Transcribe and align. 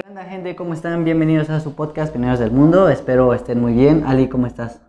¿Qué 0.00 0.08
onda 0.08 0.22
gente? 0.22 0.54
¿Cómo 0.54 0.74
están? 0.74 1.04
Bienvenidos 1.04 1.50
a 1.50 1.58
su 1.58 1.74
podcast 1.74 2.12
Pioneros 2.12 2.38
del 2.38 2.52
Mundo. 2.52 2.88
Espero 2.88 3.34
estén 3.34 3.60
muy 3.60 3.72
bien. 3.72 4.04
Ali, 4.06 4.28
¿cómo 4.28 4.46
estás? 4.46 4.80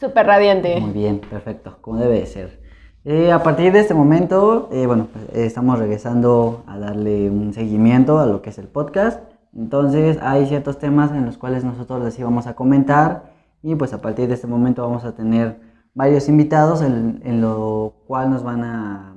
Súper 0.00 0.26
radiante. 0.26 0.80
Muy 0.80 0.90
bien, 0.90 1.20
perfecto, 1.20 1.78
como 1.80 1.98
debe 1.98 2.18
de 2.18 2.26
ser. 2.26 2.60
Eh, 3.04 3.30
a 3.30 3.44
partir 3.44 3.72
de 3.72 3.78
este 3.78 3.94
momento, 3.94 4.68
eh, 4.72 4.88
bueno, 4.88 5.06
pues, 5.12 5.26
eh, 5.26 5.46
estamos 5.46 5.78
regresando 5.78 6.64
a 6.66 6.76
darle 6.76 7.30
un 7.30 7.54
seguimiento 7.54 8.18
a 8.18 8.26
lo 8.26 8.42
que 8.42 8.50
es 8.50 8.58
el 8.58 8.66
podcast. 8.66 9.20
Entonces 9.54 10.18
hay 10.20 10.46
ciertos 10.46 10.80
temas 10.80 11.12
en 11.12 11.24
los 11.24 11.38
cuales 11.38 11.62
nosotros 11.62 12.02
les 12.02 12.18
íbamos 12.18 12.48
a 12.48 12.56
comentar 12.56 13.32
y 13.62 13.76
pues 13.76 13.92
a 13.92 14.00
partir 14.00 14.26
de 14.26 14.34
este 14.34 14.48
momento 14.48 14.82
vamos 14.82 15.04
a 15.04 15.14
tener 15.14 15.60
varios 15.94 16.28
invitados 16.28 16.82
en, 16.82 17.22
en 17.24 17.40
lo 17.40 17.94
cual 18.08 18.30
nos 18.30 18.42
van 18.42 18.64
a. 18.64 19.14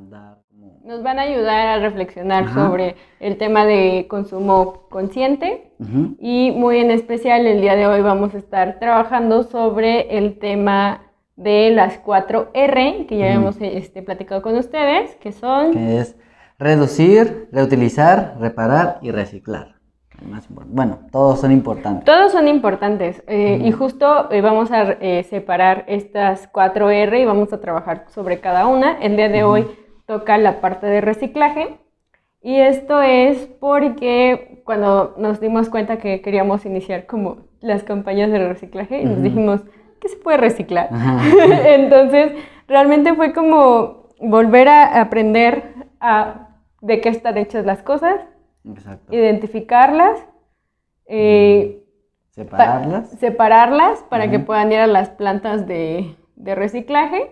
Nos 0.86 1.02
van 1.02 1.18
a 1.18 1.24
ayudar 1.24 1.68
a 1.68 1.80
reflexionar 1.80 2.44
Ajá. 2.44 2.68
sobre 2.68 2.96
el 3.20 3.40
tema 3.40 3.66
de 3.66 4.06
consumo 4.08 4.84
consciente 4.92 5.72
y 6.20 6.52
muy 6.52 6.78
en 6.78 6.92
especial 6.92 7.48
el 7.48 7.60
día 7.60 7.76
de 7.76 7.88
hoy 7.88 8.02
vamos 8.02 8.36
a 8.36 8.38
estar 8.38 8.78
trabajando 8.78 9.42
sobre 9.42 10.16
el 10.16 10.38
tema 10.38 11.02
de 11.38 11.72
las 11.72 11.98
4 11.98 12.52
R 12.54 13.08
que 13.10 13.18
ya 13.18 13.34
hemos 13.34 13.58
este, 13.62 14.04
platicado 14.04 14.44
con 14.44 14.56
ustedes, 14.58 15.16
que 15.16 15.32
son... 15.32 15.72
que 15.74 15.98
es 16.02 16.18
reducir, 16.60 17.50
reutilizar, 17.52 18.36
reparar 18.40 19.00
y 19.02 19.10
reciclar. 19.10 19.78
Bueno, 20.68 21.00
todos 21.12 21.42
son 21.42 21.52
importantes. 21.52 22.06
Todos 22.06 22.32
son 22.32 22.48
importantes 22.48 23.24
eh, 23.26 23.60
y 23.60 23.72
justo 23.72 24.32
eh, 24.32 24.42
vamos 24.42 24.72
a 24.72 24.84
eh, 25.02 25.24
separar 25.24 25.84
estas 25.88 26.48
4 26.48 26.92
R 26.92 27.20
y 27.20 27.26
vamos 27.26 27.52
a 27.54 27.60
trabajar 27.60 28.06
sobre 28.10 28.40
cada 28.40 28.68
una. 28.68 29.00
El 29.00 29.16
día 29.18 29.30
de 29.30 29.44
hoy 29.44 29.68
toca 30.06 30.38
la 30.38 30.62
parte 30.62 30.86
de 30.88 31.02
reciclaje 31.02 31.78
y 32.42 32.56
esto 32.60 33.02
es 33.02 33.38
porque 33.60 34.62
cuando 34.66 35.16
nos 35.18 35.40
dimos 35.40 35.70
cuenta 35.70 35.98
que 35.98 36.22
queríamos 36.22 36.66
iniciar 36.66 37.06
como 37.08 37.38
las 37.60 37.84
campañas 37.84 38.32
de 38.32 38.48
reciclaje, 38.48 39.04
nos 39.04 39.14
Ujú. 39.16 39.22
dijimos, 39.24 39.62
¿qué 40.00 40.08
se 40.10 40.18
puede 40.18 40.38
reciclar? 40.38 40.90
Entonces, 41.66 42.34
realmente 42.68 43.14
fue 43.16 43.34
como 43.34 44.10
volver 44.20 44.68
a 44.68 45.02
aprender 45.02 45.74
a 46.00 46.50
de 46.82 47.02
qué 47.02 47.10
están 47.10 47.38
hechas 47.38 47.66
las 47.66 47.82
cosas, 47.82 48.22
Exacto. 48.64 49.14
identificarlas. 49.16 50.20
eh, 51.08 51.82
pa- 52.50 53.08
Separarlas. 53.18 54.04
para 54.10 54.30
que 54.30 54.40
puedan 54.40 54.72
ir 54.72 54.80
a 54.80 54.88
las 54.88 55.10
plantas 55.10 55.66
de, 55.68 56.16
de 56.36 56.56
reciclaje. 56.56 57.32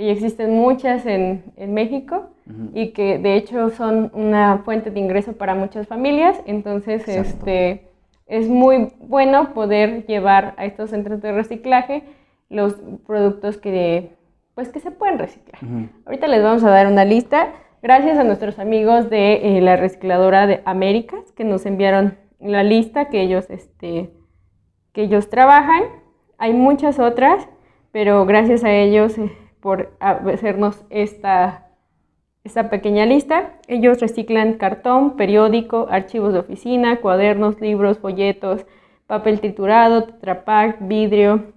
Ujú, 0.00 0.04
Y 0.04 0.10
existen 0.10 0.52
muchas 0.56 1.06
en, 1.06 1.44
en 1.56 1.74
México 1.74 2.30
ujú. 2.46 2.70
y 2.74 2.92
que 2.92 3.18
de 3.18 3.36
hecho 3.36 3.70
son 3.70 4.10
una 4.14 4.58
fuente 4.64 4.90
de 4.90 5.00
ingreso 5.00 5.32
para 5.34 5.54
muchas 5.54 5.86
familias. 5.86 6.40
Entonces, 6.46 7.06
Exacto. 7.08 7.20
este, 7.30 7.88
es 8.26 8.48
muy 8.48 8.92
bueno 9.00 9.52
poder 9.54 10.06
llevar 10.06 10.54
a 10.56 10.64
estos 10.64 10.90
centros 10.90 11.20
de 11.20 11.32
reciclaje 11.32 12.04
los 12.48 12.76
productos 13.06 13.58
que, 13.58 14.12
pues, 14.54 14.68
que 14.70 14.80
se 14.80 14.90
pueden 14.90 15.18
reciclar. 15.18 15.60
Ahorita 16.04 16.26
les 16.28 16.42
vamos 16.42 16.64
a 16.64 16.70
dar 16.70 16.86
una 16.86 17.04
lista. 17.04 17.48
Gracias 17.82 18.18
a 18.18 18.24
nuestros 18.24 18.58
amigos 18.58 19.08
de 19.10 19.56
eh, 19.56 19.60
la 19.60 19.76
recicladora 19.76 20.46
de 20.46 20.60
Américas 20.64 21.32
que 21.32 21.44
nos 21.44 21.64
enviaron 21.66 22.18
la 22.38 22.62
lista 22.62 23.08
que 23.08 23.20
ellos, 23.20 23.48
este, 23.50 24.10
que 24.92 25.02
ellos 25.02 25.30
trabajan. 25.30 25.82
Hay 26.38 26.52
muchas 26.52 26.98
otras, 26.98 27.48
pero 27.92 28.26
gracias 28.26 28.64
a 28.64 28.72
ellos 28.72 29.16
eh, 29.18 29.30
por 29.60 29.90
hacernos 30.00 30.84
esta, 30.90 31.68
esta 32.44 32.70
pequeña 32.70 33.06
lista. 33.06 33.58
Ellos 33.68 34.00
reciclan 34.00 34.54
cartón, 34.54 35.16
periódico, 35.16 35.86
archivos 35.90 36.32
de 36.32 36.40
oficina, 36.40 37.00
cuadernos, 37.00 37.60
libros, 37.60 37.98
folletos, 37.98 38.66
papel 39.06 39.40
triturado, 39.40 40.04
Tetra 40.04 40.44
Pak, 40.44 40.78
vidrio, 40.80 41.52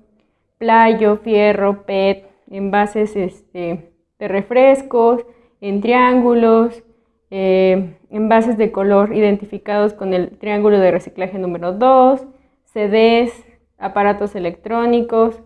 playo, 0.58 1.18
fierro, 1.18 1.84
PET, 1.86 2.26
envases 2.50 3.16
este, 3.16 3.92
de 4.20 4.28
refrescos, 4.28 5.26
en 5.62 5.82
triángulos, 5.82 6.84
eh, 7.32 7.96
envases 8.10 8.58
de 8.58 8.72
color 8.72 9.16
identificados 9.16 9.94
con 9.94 10.14
el 10.14 10.38
triángulo 10.38 10.78
de 10.78 10.92
reciclaje 10.92 11.40
número 11.40 11.74
2, 11.74 12.26
CDs, 12.66 13.46
aparatos 13.78 14.36
electrónicos, 14.36 15.42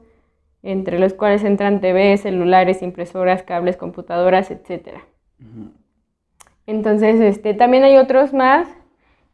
entre 0.63 1.00
los 1.00 1.13
cuales 1.13 1.44
entran 1.44 1.81
TV, 1.81 2.18
celulares, 2.18 2.81
impresoras, 2.81 3.44
cables, 3.44 3.78
computadoras, 3.78 4.51
etc. 4.51 5.00
Entonces, 6.66 7.19
este, 7.22 7.53
también 7.53 7.84
hay 7.84 7.97
otros 7.97 8.34
más 8.34 8.68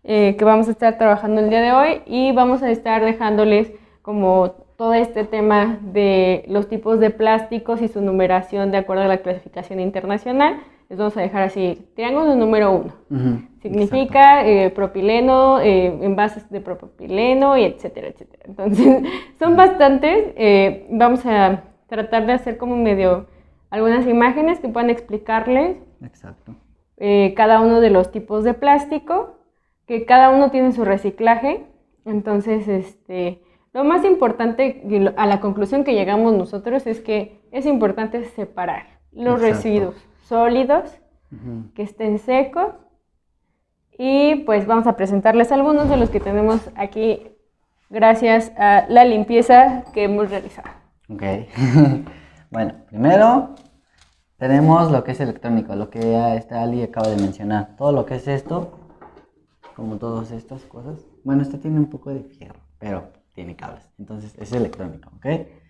eh, 0.03 0.35
que 0.37 0.45
vamos 0.45 0.67
a 0.67 0.71
estar 0.71 0.97
trabajando 0.97 1.41
el 1.41 1.49
día 1.49 1.61
de 1.61 1.71
hoy 1.71 2.01
y 2.05 2.31
vamos 2.33 2.61
a 2.61 2.69
estar 2.69 3.03
dejándoles 3.03 3.71
como 4.01 4.51
todo 4.77 4.93
este 4.93 5.23
tema 5.23 5.79
de 5.81 6.43
los 6.47 6.67
tipos 6.67 6.99
de 6.99 7.09
plásticos 7.09 7.81
y 7.81 7.87
su 7.87 8.01
numeración 8.01 8.71
de 8.71 8.77
acuerdo 8.77 9.03
a 9.03 9.07
la 9.07 9.19
clasificación 9.19 9.79
internacional. 9.79 10.59
Les 10.93 10.99
vamos 10.99 11.17
a 11.17 11.21
dejar 11.21 11.41
así, 11.41 11.87
triángulo 11.95 12.35
número 12.35 12.71
uno. 12.71 12.93
Ujú. 13.09 13.41
Significa 13.63 14.45
eh, 14.47 14.69
propileno, 14.69 15.59
eh, 15.59 15.87
envases 15.87 16.47
de 16.51 16.61
propileno, 16.61 17.57
y 17.57 17.63
etcétera, 17.63 18.09
etcétera. 18.09 18.43
Entonces, 18.45 19.01
son 19.39 19.55
bastantes. 19.55 20.33
eh, 20.35 20.85
vamos 20.91 21.25
a 21.25 21.63
tratar 21.87 22.27
de 22.27 22.33
hacer 22.33 22.59
como 22.59 22.75
medio 22.75 23.25
algunas 23.71 24.05
imágenes 24.05 24.59
que 24.59 24.69
puedan 24.69 24.91
explicarles 24.91 25.77
Exacto. 26.03 26.53
eh, 26.97 27.33
cada 27.35 27.59
uno 27.61 27.81
de 27.81 27.89
los 27.89 28.11
tipos 28.11 28.43
de 28.43 28.53
plástico, 28.53 29.39
que 29.87 30.05
cada 30.05 30.29
uno 30.29 30.51
tiene 30.51 30.73
su 30.73 30.85
reciclaje. 30.85 31.65
Entonces, 32.05 32.67
este, 32.67 33.41
lo 33.73 33.83
más 33.83 34.05
importante 34.05 34.83
a 35.17 35.25
la 35.25 35.39
conclusión 35.39 35.85
que 35.85 35.95
llegamos 35.95 36.35
nosotros 36.35 36.85
es 36.85 37.01
que 37.01 37.41
es 37.51 37.65
importante 37.65 38.25
separar 38.25 38.99
los 39.11 39.41
Exacto. 39.41 39.55
residuos 39.55 40.12
sólidos 40.23 40.99
que 41.73 41.83
estén 41.83 42.19
secos 42.19 42.73
y 43.97 44.35
pues 44.45 44.67
vamos 44.67 44.87
a 44.87 44.95
presentarles 44.95 45.51
algunos 45.51 45.89
de 45.89 45.97
los 45.97 46.09
que 46.09 46.19
tenemos 46.19 46.69
aquí 46.75 47.31
gracias 47.89 48.51
a 48.57 48.85
la 48.89 49.05
limpieza 49.05 49.83
que 49.93 50.03
hemos 50.03 50.29
realizado. 50.29 50.69
Ok. 51.09 51.23
bueno, 52.51 52.73
primero 52.87 53.55
tenemos 54.37 54.91
lo 54.91 55.03
que 55.03 55.11
es 55.11 55.19
electrónico, 55.19 55.75
lo 55.75 55.89
que 55.89 55.99
ya 55.99 56.35
este 56.35 56.55
Ali 56.55 56.81
acaba 56.81 57.07
de 57.07 57.17
mencionar. 57.17 57.75
Todo 57.77 57.91
lo 57.91 58.05
que 58.05 58.15
es 58.15 58.27
esto, 58.27 58.79
como 59.75 59.97
todas 59.97 60.31
estas 60.31 60.63
cosas. 60.65 61.05
Bueno, 61.23 61.41
este 61.43 61.57
tiene 61.57 61.79
un 61.79 61.89
poco 61.89 62.13
de 62.13 62.23
fierro, 62.23 62.59
pero 62.79 63.11
tiene 63.33 63.55
cables. 63.55 63.87
Entonces 63.99 64.35
es 64.37 64.51
electrónico, 64.51 65.11
¿ok? 65.17 65.25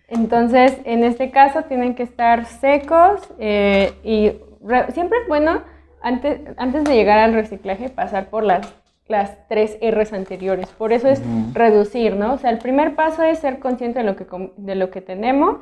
Entonces, 0.08 0.78
en 0.84 1.02
este 1.04 1.30
caso 1.30 1.62
tienen 1.62 1.94
que 1.94 2.02
estar 2.02 2.44
secos 2.46 3.20
eh, 3.38 3.92
y 4.04 4.32
re- 4.62 4.92
siempre 4.92 5.18
es 5.22 5.28
bueno, 5.28 5.62
antes, 6.02 6.40
antes 6.58 6.84
de 6.84 6.94
llegar 6.94 7.18
al 7.18 7.32
reciclaje, 7.32 7.88
pasar 7.88 8.28
por 8.28 8.44
las, 8.44 8.74
las 9.08 9.48
tres 9.48 9.78
R's 9.80 10.12
anteriores. 10.12 10.68
Por 10.68 10.92
eso 10.92 11.08
es 11.08 11.20
Ujú. 11.20 11.52
reducir, 11.54 12.16
¿no? 12.16 12.34
O 12.34 12.38
sea, 12.38 12.50
el 12.50 12.58
primer 12.58 12.94
paso 12.94 13.22
es 13.22 13.38
ser 13.38 13.58
consciente 13.58 14.00
de 14.00 14.04
lo 14.04 14.16
que, 14.16 14.26
de 14.56 14.74
lo 14.74 14.90
que 14.90 15.00
tenemos 15.00 15.58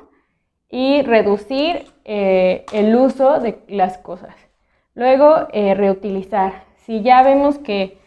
y 0.69 1.03
reducir 1.03 1.87
eh, 2.05 2.65
el 2.73 2.97
uso 2.97 3.39
de 3.39 3.61
las 3.69 3.99
cosas. 3.99 4.35
Luego, 4.95 5.47
eh, 5.53 5.75
reutilizar. 5.75 6.65
Si 6.85 7.03
ya 7.03 7.23
vemos 7.23 7.59
que, 7.59 7.99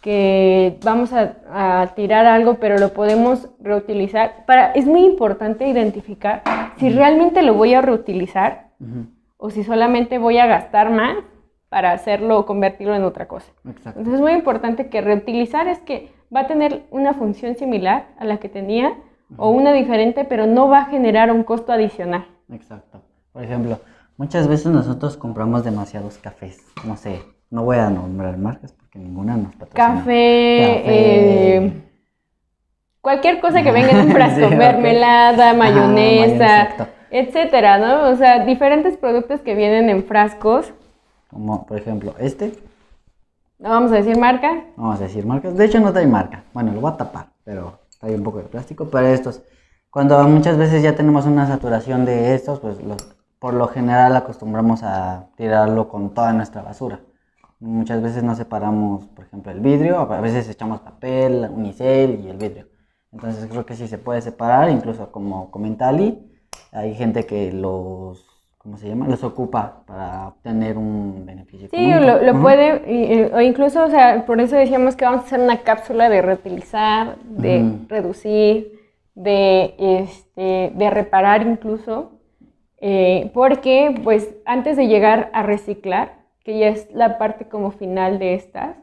que 0.00 0.78
vamos 0.84 1.12
a, 1.12 1.36
a 1.50 1.86
tirar 1.94 2.26
algo, 2.26 2.54
pero 2.54 2.78
lo 2.78 2.92
podemos 2.92 3.48
reutilizar, 3.60 4.44
para, 4.46 4.72
es 4.72 4.86
muy 4.86 5.04
importante 5.04 5.66
identificar 5.66 6.42
si 6.76 6.90
realmente 6.90 7.42
lo 7.42 7.54
voy 7.54 7.74
a 7.74 7.82
reutilizar 7.82 8.68
o 9.36 9.50
si 9.50 9.64
solamente 9.64 10.18
voy 10.18 10.38
a 10.38 10.46
gastar 10.46 10.90
más 10.90 11.16
para 11.68 11.92
hacerlo 11.92 12.38
o 12.38 12.46
convertirlo 12.46 12.94
en 12.94 13.04
otra 13.04 13.28
cosa. 13.28 13.52
Exacto. 13.68 14.00
Entonces 14.00 14.14
es 14.14 14.20
muy 14.20 14.32
importante 14.32 14.88
que 14.88 15.00
reutilizar 15.00 15.66
es 15.68 15.80
que 15.80 16.12
va 16.34 16.40
a 16.40 16.46
tener 16.46 16.84
una 16.90 17.14
función 17.14 17.56
similar 17.56 18.06
a 18.18 18.24
la 18.24 18.38
que 18.38 18.48
tenía 18.48 18.96
o 19.36 19.50
una 19.50 19.72
diferente, 19.72 20.24
pero 20.24 20.46
no 20.46 20.68
va 20.68 20.80
a 20.80 20.84
generar 20.86 21.30
un 21.30 21.42
costo 21.42 21.72
adicional. 21.72 22.26
Exacto. 22.50 23.02
Por 23.32 23.44
ejemplo, 23.44 23.78
muchas 24.16 24.48
veces 24.48 24.72
nosotros 24.72 25.16
compramos 25.16 25.64
demasiados 25.64 26.16
cafés. 26.18 26.64
No 26.86 26.96
sé, 26.96 27.20
no 27.50 27.64
voy 27.64 27.76
a 27.78 27.90
nombrar 27.90 28.36
marcas 28.38 28.72
porque 28.72 28.98
ninguna 28.98 29.36
nos 29.36 29.54
patrocina. 29.54 29.74
Café, 29.74 30.82
Café. 30.84 31.56
eh, 31.56 31.82
cualquier 33.00 33.40
cosa 33.40 33.62
que 33.62 33.72
venga 33.72 33.90
en 33.90 34.06
un 34.06 34.12
frasco, 34.12 34.48
Sí, 34.48 34.54
mermelada, 34.54 35.54
mayonesa, 35.54 36.62
exacto. 36.62 36.86
etcétera, 37.10 37.78
¿no? 37.78 38.10
O 38.10 38.16
sea, 38.16 38.44
diferentes 38.44 38.96
productos 38.96 39.40
que 39.40 39.54
vienen 39.54 39.88
en 39.90 40.04
frascos. 40.04 40.72
Como 41.30 41.66
por 41.66 41.78
ejemplo 41.78 42.14
este, 42.18 42.52
No 43.58 43.70
vamos 43.70 43.92
a 43.92 43.96
decir 43.96 44.18
marca. 44.18 44.52
no 44.76 44.84
vamos 44.84 45.00
a 45.00 45.04
decir 45.04 45.26
marcas. 45.26 45.56
De 45.56 45.64
hecho 45.64 45.80
no 45.80 45.92
trae 45.92 46.06
marca. 46.06 46.44
Bueno, 46.54 46.72
lo 46.72 46.80
voy 46.80 46.92
a 46.92 46.96
tapar, 46.96 47.26
pero 47.44 47.80
trae 48.00 48.14
un 48.14 48.22
poco 48.22 48.38
de 48.38 48.44
plástico. 48.44 48.88
Pero 48.90 49.06
estos, 49.08 49.42
cuando 49.90 50.22
muchas 50.24 50.56
veces 50.58 50.82
ya 50.82 50.94
tenemos 50.94 51.26
una 51.26 51.46
saturación 51.46 52.04
de 52.04 52.34
estos, 52.34 52.60
pues 52.60 52.82
los, 52.82 52.96
por 53.38 53.54
lo 53.54 53.68
general 53.68 54.16
acostumbramos 54.16 54.82
a 54.82 55.26
tirarlo 55.36 55.88
con 55.88 56.14
toda 56.14 56.32
nuestra 56.32 56.62
basura. 56.62 57.00
Muchas 57.60 58.02
veces 58.02 58.22
no 58.22 58.34
separamos, 58.36 59.06
por 59.08 59.24
ejemplo, 59.24 59.50
el 59.50 59.60
vidrio, 59.60 59.98
a 59.98 60.20
veces 60.20 60.48
echamos 60.48 60.80
papel, 60.80 61.48
unicel 61.52 62.20
y 62.24 62.28
el 62.28 62.36
vidrio. 62.36 62.66
Entonces 63.12 63.46
creo 63.50 63.66
que 63.66 63.74
sí 63.74 63.88
se 63.88 63.98
puede 63.98 64.20
separar, 64.20 64.70
incluso 64.70 65.10
como 65.10 65.50
comenta 65.50 65.88
Ali, 65.88 66.18
hay 66.72 66.94
gente 66.94 67.24
que 67.26 67.50
los, 67.52 68.24
¿cómo 68.58 68.76
se 68.76 68.88
llama? 68.88 69.08
Los 69.08 69.24
ocupa 69.24 69.82
para 69.86 70.28
obtener 70.28 70.76
un 70.76 71.24
beneficio. 71.26 71.68
Sí, 71.70 71.90
lo, 71.90 72.22
lo 72.22 72.40
puede, 72.40 73.32
o 73.34 73.40
incluso, 73.40 73.84
o 73.84 73.88
sea, 73.88 74.24
por 74.26 74.40
eso 74.40 74.56
decíamos 74.56 74.94
que 74.94 75.04
vamos 75.04 75.22
a 75.22 75.26
hacer 75.26 75.40
una 75.40 75.62
cápsula 75.62 76.08
de 76.08 76.22
reutilizar, 76.22 77.16
de 77.24 77.78
reducir, 77.88 78.78
de, 79.14 79.74
este, 79.78 80.72
de 80.74 80.90
reparar 80.90 81.44
incluso, 81.46 82.12
eh, 82.80 83.30
porque 83.34 84.00
pues 84.04 84.36
antes 84.44 84.76
de 84.76 84.86
llegar 84.86 85.30
a 85.32 85.42
reciclar, 85.42 86.17
que 86.48 86.58
ya 86.58 86.68
es 86.68 86.90
la 86.94 87.18
parte 87.18 87.44
como 87.44 87.72
final 87.72 88.18
de 88.18 88.32
estas, 88.32 88.74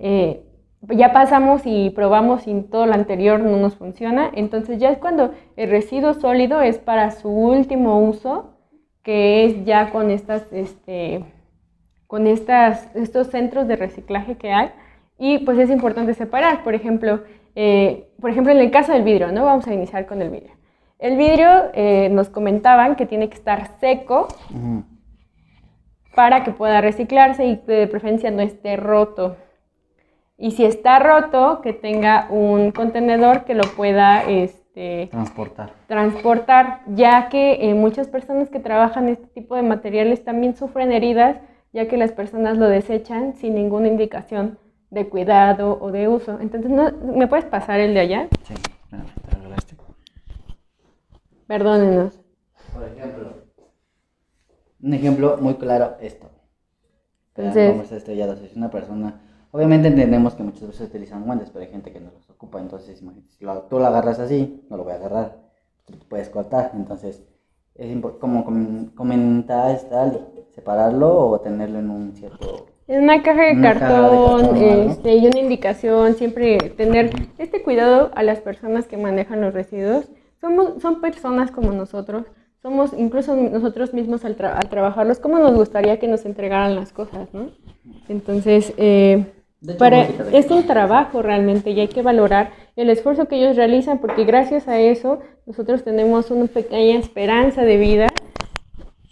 eh, 0.00 0.42
ya 0.88 1.12
pasamos 1.12 1.62
y 1.64 1.90
probamos 1.90 2.48
y 2.48 2.62
todo 2.62 2.84
lo 2.84 2.94
anterior 2.94 3.38
no 3.38 3.56
nos 3.58 3.76
funciona, 3.76 4.28
entonces 4.34 4.80
ya 4.80 4.90
es 4.90 4.98
cuando 4.98 5.30
el 5.54 5.70
residuo 5.70 6.14
sólido 6.14 6.62
es 6.62 6.78
para 6.78 7.12
su 7.12 7.28
último 7.28 8.00
uso, 8.00 8.56
que 9.04 9.44
es 9.44 9.64
ya 9.64 9.92
con 9.92 10.10
estas, 10.10 10.52
este, 10.52 11.24
con 12.08 12.26
estas, 12.26 12.90
estos 12.96 13.28
centros 13.28 13.68
de 13.68 13.76
reciclaje 13.76 14.34
que 14.34 14.50
hay, 14.50 14.72
y 15.16 15.38
pues 15.38 15.60
es 15.60 15.70
importante 15.70 16.12
separar, 16.12 16.64
por 16.64 16.74
ejemplo, 16.74 17.20
eh, 17.54 18.08
por 18.20 18.30
ejemplo 18.30 18.50
en 18.52 18.58
el 18.58 18.72
caso 18.72 18.92
del 18.92 19.04
vidrio, 19.04 19.30
¿no? 19.30 19.44
Vamos 19.44 19.68
a 19.68 19.72
iniciar 19.72 20.06
con 20.06 20.22
el 20.22 20.30
vidrio. 20.30 20.54
El 20.98 21.16
vidrio 21.16 21.70
eh, 21.72 22.08
nos 22.10 22.30
comentaban 22.30 22.96
que 22.96 23.06
tiene 23.06 23.28
que 23.28 23.36
estar 23.36 23.78
seco 23.78 24.26
Ujú. 24.50 24.95
Para 26.16 26.42
que 26.42 26.50
pueda 26.50 26.80
reciclarse 26.80 27.44
y 27.44 27.54
de 27.54 27.86
preferencia 27.86 28.32
no 28.32 28.42
esté 28.42 28.76
roto. 28.76 29.36
Y 30.38 30.50
si 30.50 30.64
está 30.64 30.98
roto, 30.98 31.60
que 31.62 31.72
tenga 31.72 32.26
un 32.30 32.72
contenedor 32.72 33.44
que 33.44 33.54
lo 33.54 33.62
pueda 33.76 34.24
este, 34.24 35.08
Transportar. 35.10 35.72
transportar, 35.86 36.80
ya 36.88 37.28
que 37.28 37.70
eh, 37.70 37.74
muchas 37.74 38.08
personas 38.08 38.50
que 38.50 38.58
trabajan 38.58 39.08
este 39.08 39.26
tipo 39.28 39.54
de 39.54 39.62
materiales 39.62 40.24
también 40.24 40.56
sufren 40.56 40.90
heridas, 40.90 41.38
ya 41.72 41.86
que 41.86 41.96
las 41.96 42.12
personas 42.12 42.58
lo 42.58 42.68
desechan 42.68 43.34
sin 43.34 43.54
ninguna 43.54 43.88
indicación 43.88 44.58
de 44.90 45.08
cuidado 45.08 45.78
o 45.80 45.92
de 45.92 46.08
uso. 46.08 46.38
Entonces, 46.40 46.70
¿no? 46.70 46.90
¿me 46.92 47.26
puedes 47.26 47.44
pasar 47.44 47.80
el 47.80 47.94
de 47.94 48.00
allá? 48.00 48.28
Sí, 48.42 48.54
te 48.90 48.96
este. 49.58 49.76
Perdónenos. 51.46 52.18
Por 52.74 52.84
ejemplo, 52.84 53.45
un 54.86 54.94
ejemplo 54.94 55.36
muy 55.40 55.54
claro, 55.54 55.96
esto. 56.00 56.28
Entonces- 57.34 57.70
Vamos 57.72 57.92
estrellados. 57.92 58.38
Si 58.38 58.56
una 58.58 58.70
persona, 58.70 59.20
obviamente 59.50 59.88
entendemos 59.88 60.34
que 60.34 60.42
muchas 60.42 60.68
veces 60.68 60.88
utilizan 60.88 61.24
guantes, 61.24 61.50
pero 61.50 61.64
hay 61.64 61.70
gente 61.70 61.92
que 61.92 62.00
no 62.00 62.10
los 62.14 62.30
ocupa. 62.30 62.60
Entonces, 62.60 63.02
imagínate, 63.02 63.32
si 63.32 63.44
lo- 63.44 63.62
tú 63.62 63.78
lo 63.78 63.86
agarras 63.86 64.18
así, 64.20 64.64
no 64.70 64.76
lo 64.76 64.84
voy 64.84 64.92
a 64.92 64.96
agarrar. 64.96 65.36
Tú 65.84 65.94
te 65.94 66.04
puedes 66.06 66.28
cortar. 66.28 66.70
Entonces, 66.74 67.22
es 67.74 67.94
como 68.20 68.44
com- 68.44 68.86
comenta 68.94 69.70
esta 69.72 70.04
Ali, 70.04 70.18
separarlo 70.54 71.28
o 71.28 71.40
tenerlo 71.40 71.78
en 71.78 71.90
un 71.90 72.12
cierto. 72.14 72.66
En 72.88 73.02
una 73.02 73.22
caja 73.22 73.42
de 73.46 73.52
Una 73.52 73.74
caja 73.74 73.86
de 73.94 74.00
cartón, 74.00 74.40
cartón, 74.42 74.90
este, 74.90 75.16
y 75.16 75.26
una 75.26 75.40
indicación, 75.40 76.14
siempre 76.14 76.56
tener 76.76 77.10
este 77.36 77.62
cuidado 77.62 78.12
a 78.14 78.22
las 78.22 78.40
personas 78.40 78.86
que 78.86 78.96
manejan 78.96 79.40
los 79.40 79.52
residuos. 79.52 80.08
Somos, 80.40 80.80
son 80.80 81.00
personas 81.00 81.50
como 81.50 81.72
nosotros, 81.72 82.26
somos 82.66 82.92
incluso 82.98 83.36
nosotros 83.36 83.94
mismos 83.94 84.24
al, 84.24 84.36
tra- 84.36 84.56
al 84.56 84.68
trabajarlos, 84.68 85.20
como 85.20 85.38
nos 85.38 85.54
gustaría 85.54 86.00
que 86.00 86.08
nos 86.08 86.26
entregaran 86.26 86.74
las 86.74 86.92
cosas, 86.92 87.32
¿no? 87.32 87.50
Entonces, 88.08 88.74
eh, 88.76 89.24
hecho, 89.62 89.78
para, 89.78 90.02
es 90.32 90.50
un 90.50 90.66
trabajo 90.66 91.22
realmente 91.22 91.70
y 91.70 91.78
hay 91.78 91.86
que 91.86 92.02
valorar 92.02 92.50
el 92.74 92.90
esfuerzo 92.90 93.28
que 93.28 93.36
ellos 93.36 93.54
realizan 93.54 93.98
porque 93.98 94.24
gracias 94.24 94.66
a 94.66 94.80
eso 94.80 95.20
nosotros 95.46 95.84
tenemos 95.84 96.32
una 96.32 96.46
pequeña 96.46 96.98
esperanza 96.98 97.62
de 97.62 97.76
vida 97.76 98.08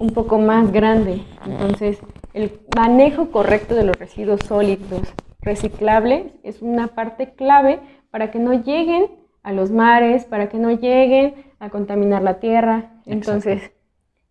un 0.00 0.10
poco 0.10 0.38
más 0.38 0.72
grande. 0.72 1.22
Entonces, 1.46 2.00
el 2.32 2.58
manejo 2.76 3.30
correcto 3.30 3.76
de 3.76 3.84
los 3.84 3.96
residuos 3.96 4.40
sólidos 4.48 5.14
reciclables 5.42 6.24
es 6.42 6.60
una 6.60 6.88
parte 6.88 7.34
clave 7.34 7.78
para 8.10 8.32
que 8.32 8.40
no 8.40 8.52
lleguen 8.52 9.06
a 9.44 9.52
los 9.52 9.70
mares, 9.70 10.24
para 10.24 10.48
que 10.48 10.58
no 10.58 10.72
lleguen 10.72 11.53
a 11.64 11.70
contaminar 11.70 12.22
la 12.22 12.34
tierra. 12.40 12.90
Entonces, 13.06 13.72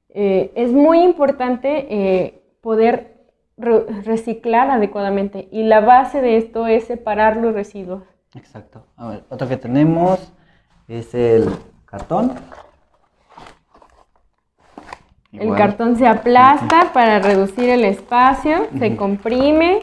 eh, 0.10 0.52
es 0.56 0.72
muy 0.72 1.00
importante 1.04 1.88
eh, 1.90 2.44
poder 2.62 3.26
re- 3.58 3.86
reciclar 4.04 4.70
adecuadamente 4.70 5.48
y 5.52 5.64
la 5.64 5.80
base 5.82 6.22
de 6.22 6.38
esto 6.38 6.68
es 6.68 6.86
separar 6.86 7.38
los 7.38 7.54
residuos. 7.54 8.04
Exacto. 8.36 8.86
A 8.98 9.10
ver, 9.10 9.24
otro 9.30 9.48
que 9.48 9.58
tenemos 9.58 10.32
es 10.88 11.14
el 11.14 11.50
cartón. 11.86 12.34
El 15.32 15.56
cartón 15.56 15.96
se 15.98 16.06
aplasta 16.06 16.94
para 16.94 17.18
reducir 17.20 17.68
el 17.70 17.86
espacio, 17.86 18.68
se 18.78 18.96
comprime. 18.96 19.82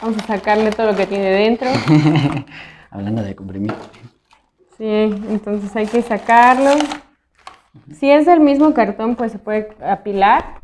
Vamos 0.00 0.18
a 0.24 0.26
sacarle 0.26 0.72
todo 0.72 0.90
lo 0.90 0.96
que 0.96 1.06
tiene 1.06 1.30
dentro. 1.30 1.68
Hablando 2.90 3.22
de 3.22 3.36
comprimir. 3.36 3.72
Sí, 4.82 4.88
entonces 4.88 5.76
hay 5.76 5.86
que 5.86 6.02
sacarlo. 6.02 6.72
Si 7.92 8.10
es 8.10 8.26
del 8.26 8.40
mismo 8.40 8.74
cartón, 8.74 9.14
pues 9.14 9.30
se 9.30 9.38
puede 9.38 9.68
apilar. 9.80 10.60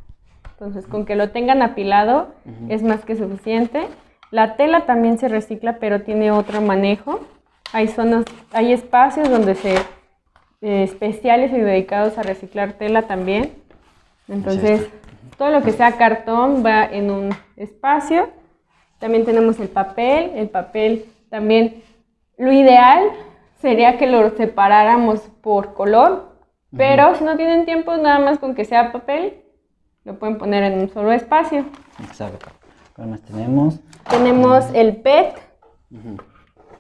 Entonces, 0.51 0.89
con 0.89 1.07
que 1.07 1.15
lo 1.15 1.31
tengan 1.31 1.63
apilado 1.63 2.35
es 2.69 2.83
más 2.83 3.05
que 3.05 3.15
suficiente. 3.15 3.87
La 4.33 4.57
tela 4.57 4.87
también 4.87 5.19
se 5.19 5.29
recicla, 5.29 5.79
pero 5.79 6.03
tiene 6.03 6.33
otro 6.33 6.61
manejo. 6.61 7.21
Hay 7.73 7.87
zonas, 7.87 8.25
hay 8.53 8.73
espacios 8.73 9.31
donde 9.31 9.55
se 9.55 9.77
eh, 10.63 10.83
especiales 10.83 11.53
y 11.53 11.61
dedicados 11.61 12.19
a 12.19 12.25
reciclar 12.25 12.73
tela 12.73 13.03
también. 13.03 13.53
Entonces, 14.27 14.89
todo 15.37 15.51
lo 15.51 15.63
que 15.63 15.71
sea 15.71 15.97
cartón 15.97 16.65
va 16.67 16.87
en 16.87 17.13
un 17.13 17.31
espacio. 17.55 18.31
También 18.99 19.25
tenemos 19.25 19.61
el 19.61 19.69
papel. 19.69 20.33
El 20.35 20.49
papel 20.49 21.05
también, 21.31 21.85
lo 22.37 22.51
ideal 22.51 23.13
sería 23.59 23.99
que 23.99 24.07
lo 24.07 24.31
separáramos 24.37 25.21
por 25.41 25.75
color, 25.75 26.37
pero 26.77 27.15
si 27.15 27.25
no 27.25 27.37
tienen 27.37 27.65
tiempo, 27.65 27.97
nada 27.97 28.19
más 28.19 28.39
con 28.39 28.55
que 28.55 28.65
sea 28.65 28.93
papel, 28.93 29.43
lo 30.05 30.19
pueden 30.19 30.39
poner 30.39 30.65
en 30.65 30.81
un 30.81 30.89
solo 30.89 31.13
espacio. 31.13 31.65
Exacto. 32.03 32.47
¿Qué 32.97 33.03
más 33.03 33.23
tenemos? 33.23 33.81
Tenemos 34.11 34.67
el 34.75 34.97
PET, 34.97 35.35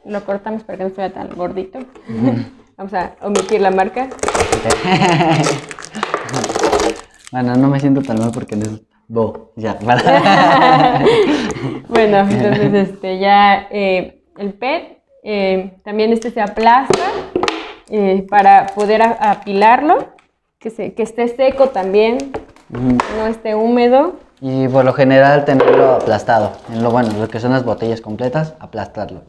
lo 0.05 0.25
cortamos 0.25 0.65
para 0.65 0.79
que 0.79 0.85
no 0.85 0.91
sea 0.91 1.13
tan 1.13 1.31
gordito. 1.35 1.79
Vamos 2.77 2.95
a 2.95 3.17
omitir 3.23 3.61
la 3.61 3.71
marca. 3.71 4.09
Bueno, 7.31 7.55
no 7.57 7.69
me 7.69 7.79
siento 7.79 8.01
tan 8.01 8.19
mal 8.19 8.31
porque 8.33 8.57
no 8.57 8.63
es 8.63 8.81
Bo. 9.07 9.53
Ya. 9.57 9.79
Bueno, 11.89 12.19
entonces 12.19 12.89
este, 12.89 13.19
ya 13.19 13.67
eh, 13.71 14.23
el 14.37 14.55
PET, 14.55 14.98
eh, 15.31 15.73
también 15.85 16.11
este 16.15 16.31
se 16.31 16.41
aplasta 16.41 17.05
eh, 17.91 18.27
para 18.31 18.67
poder 18.75 19.03
apilarlo, 19.03 20.09
que, 20.59 20.71
se- 20.71 20.95
que 20.95 21.03
esté 21.03 21.29
seco 21.29 21.69
también, 21.69 22.17
Ujú. 22.73 22.97
no 23.19 23.27
esté 23.27 23.55
húmedo. 23.55 24.15
y 24.41 24.69
por 24.69 24.85
lo 24.87 24.93
general 24.95 25.45
tenerlo 25.45 25.97
aplastado. 25.97 26.53
En 26.73 26.83
lo 26.83 26.91
bueno, 26.91 27.11
lo 27.21 27.29
que 27.29 27.41
son 27.41 27.53
las 27.53 27.65
botellas 27.65 28.01
completas, 28.01 28.55
aplastarlo. 28.59 29.23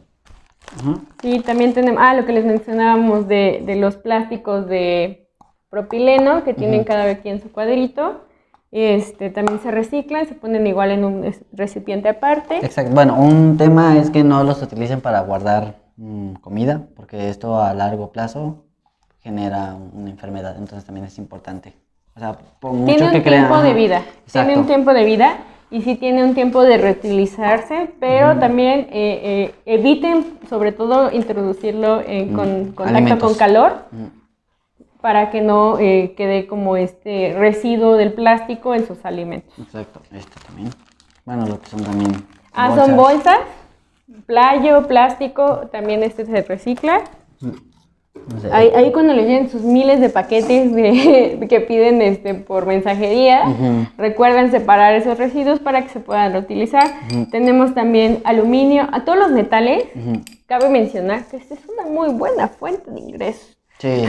Ujú. 0.80 1.00
Y 1.22 1.40
también 1.40 1.74
tenemos, 1.74 2.00
ah, 2.02 2.14
lo 2.14 2.24
que 2.24 2.32
les 2.32 2.44
mencionábamos 2.46 3.28
de, 3.28 3.62
de 3.66 3.76
los 3.76 3.96
plásticos 3.96 4.66
de 4.68 5.28
propileno 5.68 6.44
que 6.44 6.54
tienen 6.54 6.84
cada 6.84 7.16
quien 7.18 7.42
su 7.42 7.50
cuadrito. 7.52 8.22
Este, 8.72 9.30
también 9.30 9.58
se 9.60 9.70
reciclan, 9.72 10.26
se 10.26 10.34
ponen 10.34 10.64
igual 10.66 10.92
en 10.92 11.04
un 11.04 11.34
recipiente 11.52 12.08
aparte. 12.08 12.58
Exacto. 12.64 12.92
Bueno, 12.94 13.16
un 13.20 13.56
tema 13.58 13.98
es 13.98 14.10
que 14.10 14.22
no 14.22 14.44
los 14.44 14.62
utilicen 14.62 15.00
para 15.00 15.20
guardar 15.22 15.74
mm, 16.00 16.34
comida, 16.40 16.86
porque 16.96 17.28
esto 17.28 17.60
a 17.60 17.74
largo 17.74 18.10
plazo 18.10 18.64
genera 19.20 19.76
una 19.92 20.10
enfermedad. 20.10 20.56
Entonces 20.56 20.84
también 20.84 21.06
es 21.06 21.18
importante. 21.18 21.74
O 22.16 22.20
sea, 22.20 22.32
por 22.58 22.72
mucho 22.72 22.86
Tiene 22.96 23.04
un 23.06 23.12
que 23.12 23.20
tiempo 23.30 23.58
de 23.62 23.74
vida. 23.74 24.02
Tiene 24.32 24.48
un 24.48 24.50
Exacto. 24.52 24.66
tiempo 24.66 24.92
de 24.94 25.04
vida 25.04 25.36
y 25.70 25.82
sí 25.82 25.94
tiene 25.96 26.24
un 26.24 26.34
tiempo 26.34 26.62
de 26.64 26.78
reutilizarse, 26.78 27.92
pero 28.00 28.38
también 28.38 28.80
eh, 28.90 28.90
eh, 28.92 29.54
eviten, 29.66 30.38
sobre 30.48 30.72
todo, 30.72 31.12
introducirlo 31.12 32.00
en 32.00 32.32
con 32.34 32.46
Mm, 32.62 32.64
contacto 32.72 32.96
alimentos. 32.98 33.28
con 33.28 33.38
calor 33.38 33.84
Mm, 33.92 34.06
para 35.00 35.30
que 35.30 35.40
no 35.40 35.78
eh, 35.78 36.14
quede 36.16 36.46
como 36.46 36.76
este 36.76 37.34
residuo 37.38 37.94
del 37.96 38.12
plástico 38.12 38.74
en 38.74 38.86
sus 38.86 39.04
alimentos. 39.04 39.52
Exacto. 39.58 40.00
Este 40.12 40.40
también. 40.46 40.70
Bueno, 41.24 41.46
lo 41.46 41.60
que 41.60 41.66
son 41.68 41.82
también. 41.84 42.12
Ah, 42.52 42.74
son 42.74 42.96
bolsas, 42.96 43.38
playo, 44.34 44.86
plástico, 44.86 45.68
también 45.72 46.04
este 46.04 46.24
se 46.24 46.42
recicla. 46.42 47.00
No 47.40 48.38
sé. 48.40 48.48
Ahí, 48.52 48.70
ahí 48.76 48.92
cuando 48.92 49.12
les 49.12 49.26
lleguen 49.26 49.48
sus 49.48 49.62
miles 49.62 49.98
de 50.00 50.08
paquetes 50.08 50.72
de- 50.72 51.46
que 51.50 51.60
piden 51.60 52.00
este, 52.00 52.34
por 52.34 52.64
mensajería, 52.64 53.42
Ujú. 53.48 53.86
recuerden 53.98 54.52
separar 54.52 54.94
esos 54.94 55.18
residuos 55.18 55.58
para 55.58 55.82
que 55.82 55.88
se 55.88 55.98
puedan 55.98 56.32
reutilizar. 56.32 56.84
Tenemos 57.32 57.74
también 57.74 58.20
aluminio, 58.22 58.86
a 58.92 59.04
todos 59.04 59.18
los 59.18 59.32
metales. 59.32 59.84
Cabe 60.46 60.68
mencionar 60.68 61.24
que 61.24 61.38
esta 61.38 61.54
es 61.54 61.60
una 61.66 61.90
muy 61.90 62.10
buena 62.12 62.46
fuente 62.46 62.88
de 62.92 63.00
ingresos. 63.00 63.56
Sí, 63.78 64.04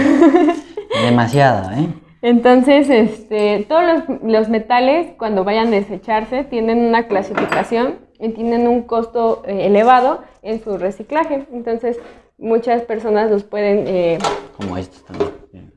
demasiada, 1.04 1.80
¿eh? 1.80 1.88
Entonces, 2.24 2.88
este, 2.92 3.66
todos 3.68 3.84
los, 3.84 4.22
los 4.22 4.50
metales, 4.50 5.14
cuando 5.18 5.44
vayan 5.44 5.70
a 5.70 5.72
desecharse, 5.72 6.44
tienen 6.44 6.78
una 6.86 7.08
clasificación 7.08 7.96
tienen 8.30 8.68
un 8.68 8.84
costo 8.84 9.44
eh, 9.46 9.66
elevado 9.68 10.22
en 10.42 10.64
su 10.64 10.78
reciclaje. 10.78 11.48
Entonces, 11.52 12.00
muchas 12.38 12.84
personas 12.84 13.32
los 13.32 13.44
pueden, 13.44 13.86
eh, 13.88 14.20
Como 14.58 14.78
estos 14.78 15.04
también. 15.06 15.32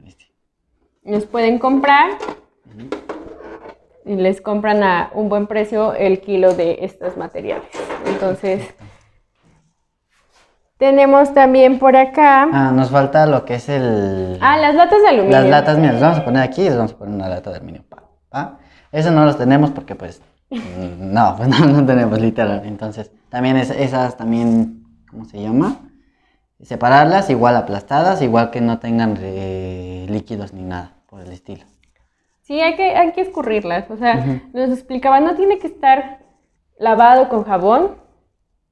Este. 0.07 0.27
los 1.05 1.27
pueden 1.27 1.59
comprar 1.59 2.11
y 4.05 4.17
les 4.17 4.41
compran 4.41 4.83
a 4.83 5.11
un 5.15 5.29
buen 5.29 5.47
precio 5.47 5.95
el 5.95 6.21
kilo 6.21 6.55
de 6.55 6.79
estos 6.83 7.17
materiales. 7.17 7.69
Entonces, 8.07 8.75
tenemos 10.77 11.33
también 11.33 11.79
por 11.79 11.97
acá. 11.97 12.49
Ah, 12.53 12.73
nos 12.75 12.91
falta 12.91 13.27
lo 13.27 13.45
que 13.45 13.55
es 13.55 13.69
el... 13.69 14.39
Ah, 14.41 14.59
las 14.59 14.75
latas 14.75 15.01
de 15.03 15.09
aluminio. 15.09 15.39
Las 15.39 15.49
latas, 15.49 15.79
mira, 15.79 15.93
las 15.93 16.03
vamos 16.03 16.19
a 16.19 16.25
poner 16.25 16.43
aquí 16.43 16.63
y 16.63 16.65
les 16.65 16.77
vamos 16.77 16.93
a 16.93 16.97
poner 16.99 17.15
una 17.15 17.29
lata 17.29 17.51
de 17.51 17.57
aluminio. 17.57 17.85
Pa, 17.89 18.03
pa. 18.29 18.59
Eso 18.93 19.11
no 19.11 19.25
los 19.25 19.39
tenemos 19.39 19.71
porque 19.71 19.95
pues... 19.95 20.21
No, 20.51 21.35
pues 21.37 21.49
no, 21.49 21.67
no 21.67 21.87
tenemos 21.87 22.21
literal. 22.21 22.63
Entonces, 22.65 23.11
también 23.29 23.57
es- 23.57 23.71
esas 23.71 24.17
también, 24.17 24.85
¿cómo 25.11 25.25
se 25.25 25.41
llama? 25.41 25.81
Separarlas, 26.63 27.31
igual 27.31 27.57
aplastadas, 27.57 28.23
igual 28.23 28.51
que 28.51 28.61
no 28.61 28.79
tengan 28.79 29.17
eh, 29.21 30.07
líquidos 30.09 30.53
ni 30.53 30.63
nada 30.63 30.95
por 31.09 31.21
el 31.21 31.33
estilo. 31.33 31.65
Sí, 32.43 32.61
hay 32.61 32.77
que, 32.77 32.95
hay 32.97 33.13
que 33.13 33.23
escurrirlas. 33.23 33.91
O 33.91 33.97
sea, 33.97 34.43
nos 34.53 34.71
explicaba, 34.71 35.21
no 35.21 35.35
tiene 35.35 35.59
que 35.59 35.67
estar 35.67 36.21
lavado 36.79 37.29
con 37.29 37.45
jabón, 37.45 37.97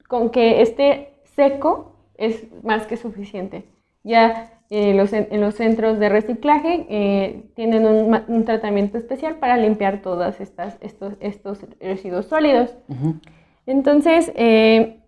con 0.07 0.29
que 0.29 0.61
esté 0.61 1.15
seco 1.35 1.95
es 2.17 2.45
más 2.63 2.85
que 2.85 2.97
suficiente. 2.97 3.65
Ya 4.03 4.51
eh, 4.75 4.93
los, 4.95 5.13
en 5.13 5.39
los 5.39 5.53
centros 5.53 5.99
de 5.99 6.09
reciclaje 6.09 6.87
eh, 6.89 7.51
tienen 7.55 7.85
un, 7.85 8.23
un 8.27 8.43
tratamiento 8.43 8.97
especial 8.97 9.35
para 9.35 9.55
limpiar 9.57 10.01
estas, 10.39 10.77
estos, 10.81 11.13
estos 11.19 11.59
residuos 11.79 12.25
sólidos. 12.25 12.75
Ujú. 12.87 13.19
Entonces, 13.67 14.31
eh, 14.35 14.99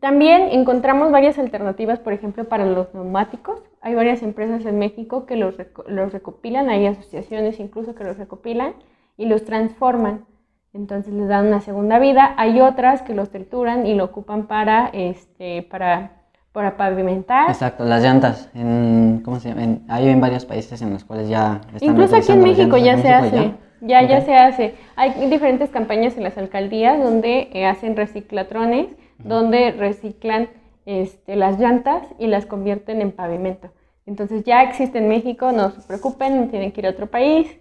también 0.00 0.48
encontramos 0.50 1.12
varias 1.12 1.38
alternativas, 1.38 1.98
por 1.98 2.14
ejemplo, 2.14 2.44
para 2.44 2.64
los 2.64 2.94
neumáticos. 2.94 3.62
Hay 3.82 3.94
varias 3.94 4.22
empresas 4.22 4.64
en 4.64 4.78
México 4.78 5.26
que 5.26 5.36
los, 5.36 5.58
reco- 5.58 5.86
los 5.86 6.12
recopilan, 6.12 6.70
hay 6.70 6.86
asociaciones 6.86 7.60
incluso 7.60 7.94
que 7.94 8.04
los 8.04 8.16
recopilan 8.16 8.72
y 9.18 9.26
los 9.26 9.44
transforman. 9.44 10.24
Entonces 10.72 11.12
les 11.12 11.28
dan 11.28 11.46
una 11.46 11.60
segunda 11.60 11.98
vida. 11.98 12.34
Hay 12.38 12.60
otras 12.60 13.02
que 13.02 13.14
los 13.14 13.28
trituran 13.28 13.86
y 13.86 13.94
lo 13.94 14.04
ocupan 14.04 14.46
para, 14.46 14.88
este, 14.92 15.62
para, 15.62 16.23
para 16.54 16.76
pavimentar. 16.76 17.50
Exacto, 17.50 17.84
las 17.84 18.00
llantas. 18.00 18.48
En, 18.54 19.22
¿Cómo 19.24 19.40
se 19.40 19.48
llama? 19.48 19.64
En- 19.64 19.82
hay 19.88 20.08
en 20.08 20.20
varios 20.20 20.44
países 20.44 20.80
en 20.82 20.92
los 20.92 21.02
cuales 21.02 21.28
ya 21.28 21.60
están 21.74 21.90
Incluso 21.90 22.14
aquí 22.14 22.30
en 22.30 22.42
México 22.44 22.76
ya 22.76 22.96
se 22.96 23.08
¿En 23.08 23.14
hace, 23.14 23.54
ya, 23.80 24.02
ya, 24.02 24.20
se 24.20 24.36
hace. 24.36 24.74
Hay 24.94 25.28
diferentes 25.28 25.70
campañas 25.70 26.16
en 26.16 26.22
las 26.22 26.38
alcaldías 26.38 27.02
donde 27.02 27.48
eh, 27.52 27.66
hacen 27.66 27.96
reciclatrones, 27.96 28.86
donde 29.18 29.72
reciclan 29.72 30.48
este, 30.86 31.34
las 31.34 31.58
llantas 31.58 32.04
y 32.20 32.28
las 32.28 32.46
convierten 32.46 33.02
en 33.02 33.10
pavimento. 33.10 33.70
Entonces 34.06 34.44
ya 34.44 34.62
existe 34.62 34.98
en 34.98 35.08
México, 35.08 35.50
no 35.50 35.70
se 35.70 35.80
preocupen, 35.80 36.40
no 36.40 36.46
tienen 36.46 36.70
que 36.70 36.82
ir 36.82 36.86
a 36.86 36.90
otro 36.90 37.08
país, 37.08 37.58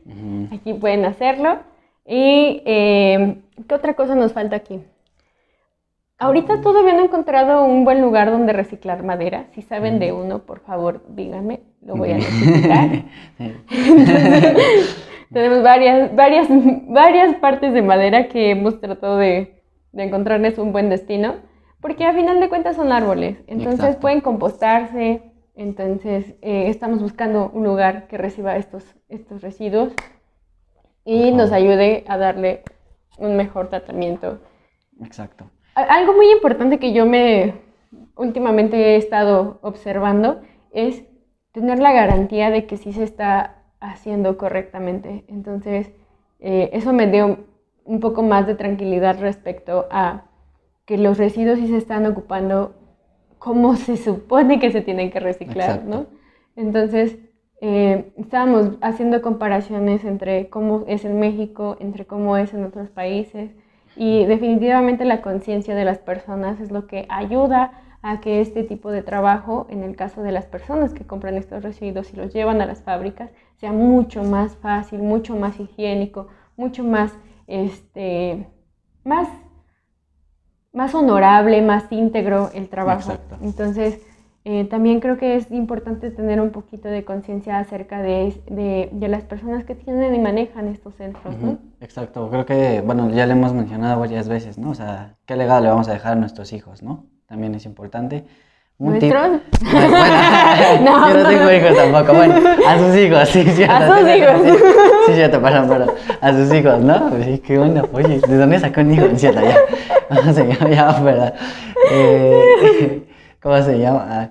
aquí 0.51 0.73
pueden 0.73 1.03
hacerlo. 1.05 1.57
Y 2.05 2.61
eh, 2.65 3.41
¿qué 3.67 3.73
otra 3.73 3.95
cosa 3.95 4.13
nos 4.13 4.33
falta 4.33 4.55
aquí? 4.57 4.81
Ahorita 6.19 6.61
todavía 6.61 6.93
no 6.93 7.01
he 7.01 7.05
encontrado 7.05 7.65
un 7.65 7.83
buen 7.83 8.01
lugar 8.01 8.31
donde 8.31 8.53
reciclar 8.53 9.03
madera. 9.03 9.47
Si 9.53 9.61
saben 9.61 9.99
de 9.99 10.13
uno, 10.13 10.45
por 10.45 10.59
favor, 10.61 11.03
díganme, 11.09 11.61
lo 11.81 11.95
voy 11.95 12.11
a 12.11 12.15
necesitar. 12.15 12.89
Sí. 13.37 13.53
Tenemos 15.33 15.63
varias, 15.63 16.15
varias, 16.15 16.47
varias 16.87 17.35
partes 17.37 17.73
de 17.73 17.81
madera 17.81 18.27
que 18.27 18.51
hemos 18.51 18.79
tratado 18.79 19.17
de, 19.17 19.63
de 19.91 20.03
encontrarles 20.03 20.59
un 20.59 20.71
buen 20.71 20.89
destino, 20.89 21.37
porque 21.81 22.05
a 22.05 22.13
final 22.13 22.39
de 22.39 22.49
cuentas 22.49 22.75
son 22.75 22.91
árboles, 22.91 23.37
entonces 23.47 23.79
Exacto. 23.79 24.01
pueden 24.01 24.21
compostarse, 24.21 25.23
entonces 25.55 26.35
eh, 26.41 26.67
estamos 26.67 27.01
buscando 27.01 27.49
un 27.51 27.63
lugar 27.63 28.07
que 28.07 28.17
reciba 28.17 28.55
estos, 28.57 28.83
estos 29.09 29.41
residuos 29.41 29.93
y 31.03 31.31
nos 31.31 31.51
ayude 31.51 32.03
a 32.07 32.17
darle 32.17 32.63
un 33.17 33.35
mejor 33.35 33.69
tratamiento. 33.69 34.39
Exacto. 35.03 35.45
Algo 35.75 36.13
muy 36.13 36.31
importante 36.31 36.79
que 36.79 36.93
yo 36.93 37.05
me 37.05 37.55
últimamente 38.15 38.77
he 38.77 38.95
estado 38.95 39.59
observando 39.61 40.41
es 40.71 41.03
tener 41.51 41.79
la 41.79 41.93
garantía 41.93 42.49
de 42.49 42.65
que 42.65 42.77
sí 42.77 42.93
se 42.93 43.03
está 43.03 43.63
haciendo 43.79 44.37
correctamente. 44.37 45.23
Entonces, 45.27 45.91
eh, 46.39 46.69
eso 46.73 46.93
me 46.93 47.07
dio 47.07 47.45
un 47.85 47.99
poco 47.99 48.23
más 48.23 48.47
de 48.47 48.55
tranquilidad 48.55 49.19
respecto 49.19 49.87
a 49.91 50.25
que 50.85 50.97
los 50.97 51.17
residuos 51.17 51.59
sí 51.59 51.67
se 51.67 51.77
están 51.77 52.05
ocupando 52.05 52.75
como 53.39 53.75
se 53.75 53.97
supone 53.97 54.59
que 54.59 54.71
se 54.71 54.81
tienen 54.81 55.11
que 55.11 55.19
reciclar, 55.19 55.69
Exacto. 55.69 55.89
¿no? 55.89 56.05
Entonces, 56.55 57.17
eh, 57.61 58.11
estábamos 58.17 58.71
haciendo 58.81 59.21
comparaciones 59.21 60.03
entre 60.05 60.49
cómo 60.49 60.83
es 60.87 61.05
en 61.05 61.19
México, 61.19 61.77
entre 61.79 62.05
cómo 62.05 62.37
es 62.37 62.53
en 62.53 62.63
otros 62.65 62.89
países, 62.89 63.51
y 63.95 64.25
definitivamente 64.25 65.05
la 65.05 65.21
conciencia 65.21 65.75
de 65.75 65.85
las 65.85 65.99
personas 65.99 66.59
es 66.59 66.71
lo 66.71 66.87
que 66.87 67.05
ayuda 67.09 67.71
a 68.01 68.19
que 68.19 68.41
este 68.41 68.63
tipo 68.63 68.91
de 68.91 69.01
trabajo, 69.01 69.65
en 69.69 69.81
el 69.81 69.95
caso 69.95 70.23
de 70.23 70.31
las 70.31 70.45
personas 70.45 70.93
que 70.93 71.05
compran 71.05 71.35
estos 71.35 71.63
residuos 71.63 72.11
y 72.13 72.17
los 72.17 72.33
llevan 72.33 72.61
a 72.61 72.65
las 72.65 72.81
fábricas, 72.81 73.31
sea 73.55 73.71
mucho 73.71 74.23
más 74.23 74.57
fácil, 74.57 74.99
mucho 75.01 75.35
más 75.37 75.59
higiénico, 75.59 76.27
mucho 76.57 76.83
más, 76.83 77.13
este, 77.47 78.45
más, 79.05 79.29
más 80.73 80.93
honorable, 80.93 81.61
más 81.61 81.85
íntegro 81.91 82.49
el 82.53 82.67
trabajo. 82.67 83.11
Exacto. 83.11 83.37
Entonces, 83.41 84.01
eh, 84.45 84.65
también 84.65 84.99
creo 84.99 85.17
que 85.17 85.35
es 85.35 85.49
importante 85.51 86.11
tener 86.11 86.41
un 86.41 86.51
poquito 86.51 86.89
de 86.89 87.05
conciencia 87.05 87.59
acerca 87.59 88.01
de, 88.01 88.33
de, 88.47 88.89
de 88.91 89.07
las 89.07 89.23
personas 89.23 89.63
que 89.63 89.73
tienen 89.73 90.13
y 90.13 90.19
manejan 90.19 90.67
estos 90.67 90.95
centros, 90.95 91.37
¿no? 91.37 91.59
Exacto, 91.79 92.29
creo 92.29 92.45
que, 92.45 92.81
bueno, 92.81 93.09
ya 93.09 93.25
le 93.25 93.33
hemos 93.33 93.53
mencionado 93.53 93.99
varias 93.99 94.27
veces, 94.27 94.57
¿no? 94.57 94.71
O 94.71 94.75
sea, 94.75 95.15
¿qué 95.25 95.37
legado 95.37 95.61
le 95.61 95.69
vamos 95.69 95.87
a 95.87 95.93
dejar 95.93 96.13
a 96.13 96.15
nuestros 96.15 96.51
hijos, 96.51 96.83
no? 96.83 97.05
También 97.25 97.55
es 97.55 97.65
importante. 97.65 98.25
Un 98.79 98.99
tip-. 98.99 99.13
Bueno, 99.13 99.39
No, 100.83 101.07
yo 101.07 101.13
no 101.13 101.23
no, 101.23 101.29
tengo 101.29 101.43
no. 101.45 101.53
hijos 101.53 101.75
tampoco. 101.77 102.13
Bueno, 102.13 102.35
a 102.67 102.79
sus 102.79 102.95
hijos, 102.97 103.29
sí, 103.29 103.43
cierto. 103.45 103.75
A 103.75 103.97
sus 103.97 104.09
hijos. 104.09 104.41
Sí, 104.43 104.51
sí, 105.05 105.13
cierto, 105.13 105.41
perdón, 105.41 105.69
perdón. 105.69 105.91
A 106.19 106.33
sus 106.33 106.53
hijos, 106.53 106.79
¿no? 106.81 107.11
Sí, 107.23 107.39
qué 107.39 107.59
onda. 107.59 107.85
Oye, 107.93 108.19
¿de 108.19 108.37
dónde 108.37 108.59
sacó 108.59 108.81
un 108.81 108.93
hijo? 108.93 109.05
Cierto, 109.15 109.41
ya. 109.41 109.57
¿Cómo 110.09 110.33
se 110.33 110.45
llama? 110.47 110.69
Ya, 110.69 111.03
perdón. 111.03 111.33
Eh, 111.91 113.03
¿Cómo 113.43 113.61
se 113.61 113.77
llama? 113.77 114.05
Ah, 114.09 114.29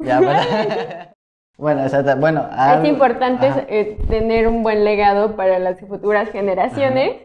ya. 0.00 1.14
Bueno, 1.56 1.82
exacto. 1.84 2.16
Bueno, 2.16 2.48
Es 2.50 2.84
importante 2.84 3.46
eh, 3.68 3.96
tener 4.08 4.48
un 4.48 4.64
buen 4.64 4.84
legado 4.84 5.36
para 5.36 5.60
las 5.60 5.78
futuras 5.78 6.30
generaciones. 6.30 7.22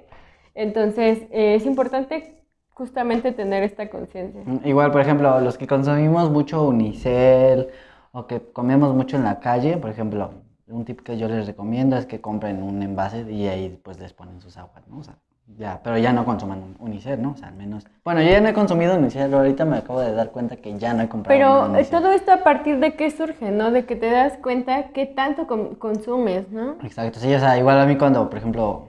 Entonces, 0.53 1.23
eh, 1.31 1.55
es 1.55 1.65
importante 1.65 2.43
justamente 2.69 3.31
tener 3.31 3.63
esta 3.63 3.89
conciencia. 3.89 4.41
Mm, 4.45 4.67
Igual, 4.67 4.91
por 4.91 5.01
ejemplo, 5.01 5.39
los 5.41 5.57
que 5.57 5.65
consumimos 5.65 6.29
mucho 6.29 6.61
unicel 6.67 7.69
o 8.11 8.27
que 8.27 8.39
comemos 8.53 8.93
mucho 8.93 9.17
en 9.17 9.23
la 9.23 9.39
calle, 9.39 9.77
por 9.77 9.89
ejemplo, 9.89 10.29
un 10.67 10.85
tip 10.85 11.01
que 11.01 11.17
yo 11.17 11.27
les 11.27 11.47
recomiendo 11.47 11.97
es 11.97 12.05
que 12.05 12.21
compren 12.21 12.61
un 12.61 12.83
envase 12.83 13.25
y 13.31 13.47
ahí 13.47 13.79
pues 13.83 13.99
les 13.99 14.13
ponen 14.13 14.39
sus 14.41 14.57
aguas, 14.57 14.87
¿no? 14.87 14.99
O 14.99 15.03
sea, 15.03 15.15
ya, 15.57 15.81
pero 15.83 15.97
ya 15.97 16.13
no 16.13 16.25
consuman 16.25 16.59
un- 16.63 16.75
unicel, 16.79 17.21
¿no? 17.21 17.31
O 17.31 17.35
sea, 17.37 17.49
al 17.49 17.55
menos... 17.55 17.85
Bueno, 18.03 18.21
yo 18.21 18.29
ya 18.29 18.41
no 18.41 18.49
he 18.49 18.53
consumido 18.53 18.95
unicel, 18.95 19.25
pero 19.25 19.39
ahorita 19.39 19.65
me 19.65 19.77
acabo 19.77 19.99
de 20.01 20.13
dar 20.13 20.31
cuenta 20.31 20.55
que 20.57 20.77
ya 20.77 20.93
no 20.93 21.03
he 21.03 21.09
comprado 21.09 21.39
Pero 21.39 21.65
unicel. 21.73 21.99
todo 22.01 22.11
esto 22.11 22.31
a 22.31 22.43
partir 22.43 22.79
de 22.79 22.95
qué 22.95 23.11
surge, 23.11 23.51
¿no? 23.51 23.71
De 23.71 23.85
que 23.85 23.95
te 23.95 24.09
das 24.09 24.37
cuenta 24.37 24.89
qué 24.93 25.05
tanto 25.05 25.47
consumes, 25.79 26.49
¿no? 26.49 26.75
Exacto, 26.83 27.19
sí, 27.19 27.33
o 27.33 27.39
sea, 27.39 27.57
igual 27.57 27.79
a 27.79 27.85
mí 27.85 27.97
cuando, 27.97 28.29
por 28.29 28.37
ejemplo, 28.37 28.87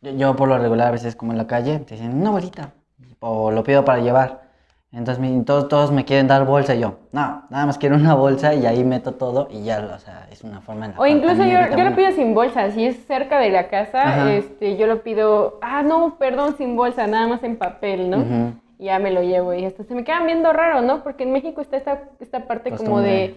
yo, 0.00 0.10
yo 0.12 0.36
por 0.36 0.48
lo 0.48 0.58
regular 0.58 0.88
a 0.88 0.90
veces 0.92 1.16
como 1.16 1.32
en 1.32 1.38
la 1.38 1.46
calle, 1.46 1.80
te 1.80 1.94
dicen 1.94 2.14
una 2.14 2.30
bolita, 2.30 2.72
o 3.20 3.50
lo 3.50 3.62
pido 3.64 3.84
para 3.84 4.00
llevar. 4.00 4.51
Entonces 4.92 5.18
mi- 5.20 5.42
todos, 5.44 5.68
todos 5.68 5.90
me 5.90 6.04
quieren 6.04 6.28
dar 6.28 6.44
bolsa 6.44 6.74
y 6.74 6.80
yo, 6.80 6.98
no, 7.12 7.44
nada 7.48 7.64
más 7.64 7.78
quiero 7.78 7.96
una 7.96 8.14
bolsa 8.14 8.52
y 8.54 8.66
ahí 8.66 8.84
meto 8.84 9.12
todo 9.12 9.48
y 9.50 9.64
ya, 9.64 9.78
o 9.94 9.98
sea, 9.98 10.28
es 10.30 10.44
una 10.44 10.60
forma 10.60 10.84
en 10.86 10.92
la 10.92 11.00
O 11.00 11.06
incluso 11.06 11.44
yo, 11.44 11.58
yo 11.76 11.84
lo 11.84 11.96
pido 11.96 12.10
sin 12.12 12.34
bolsa, 12.34 12.70
si 12.70 12.84
es 12.84 13.06
cerca 13.06 13.38
de 13.38 13.48
la 13.50 13.68
casa, 13.68 14.02
Ajá. 14.02 14.32
este, 14.32 14.76
yo 14.76 14.86
lo 14.86 15.02
pido, 15.02 15.58
ah, 15.62 15.82
no, 15.82 16.16
perdón, 16.18 16.56
sin 16.58 16.76
bolsa, 16.76 17.06
nada 17.06 17.26
más 17.26 17.42
en 17.42 17.56
papel, 17.56 18.10
¿no? 18.10 18.18
Ujú. 18.18 18.52
Y 18.78 18.84
ya 18.86 18.98
me 18.98 19.10
lo 19.12 19.22
llevo 19.22 19.54
y 19.54 19.64
hasta 19.64 19.82
se 19.84 19.94
me 19.94 20.04
quedan 20.04 20.26
viendo 20.26 20.52
raro, 20.52 20.82
¿no? 20.82 21.02
Porque 21.02 21.22
en 21.24 21.32
México 21.32 21.62
está 21.62 21.78
esta, 21.78 22.02
esta 22.20 22.46
parte 22.46 22.72
como 22.72 23.00
de, 23.00 23.36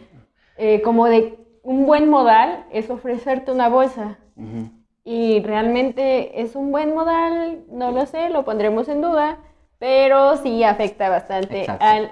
eh, 0.57 0.81
como 0.81 1.05
de 1.05 1.39
un 1.63 1.85
buen 1.85 2.09
modal 2.09 2.65
es 2.73 2.89
ofrecerte 2.89 3.51
una 3.53 3.69
bolsa. 3.69 4.17
Ujú. 4.35 4.71
Y 5.05 5.39
realmente 5.41 6.41
es 6.41 6.55
un 6.55 6.71
buen 6.71 6.93
modal, 6.93 7.63
no 7.71 7.91
lo 7.91 8.05
sé, 8.07 8.29
lo 8.29 8.43
pondremos 8.43 8.89
en 8.89 9.01
duda, 9.01 9.37
pero 9.79 10.37
sí 10.37 10.63
afecta 10.63 11.09
bastante 11.09 11.61
Exacto. 11.61 11.85
al 11.85 12.11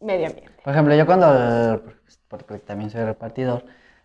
medio 0.00 0.26
ambiente. 0.26 0.52
Por 0.62 0.72
ejemplo, 0.72 0.94
yo 0.94 1.06
cuando, 1.06 1.82
porque 2.28 2.58
también 2.58 2.90
soy 2.90 3.04
repartidor, 3.04 3.64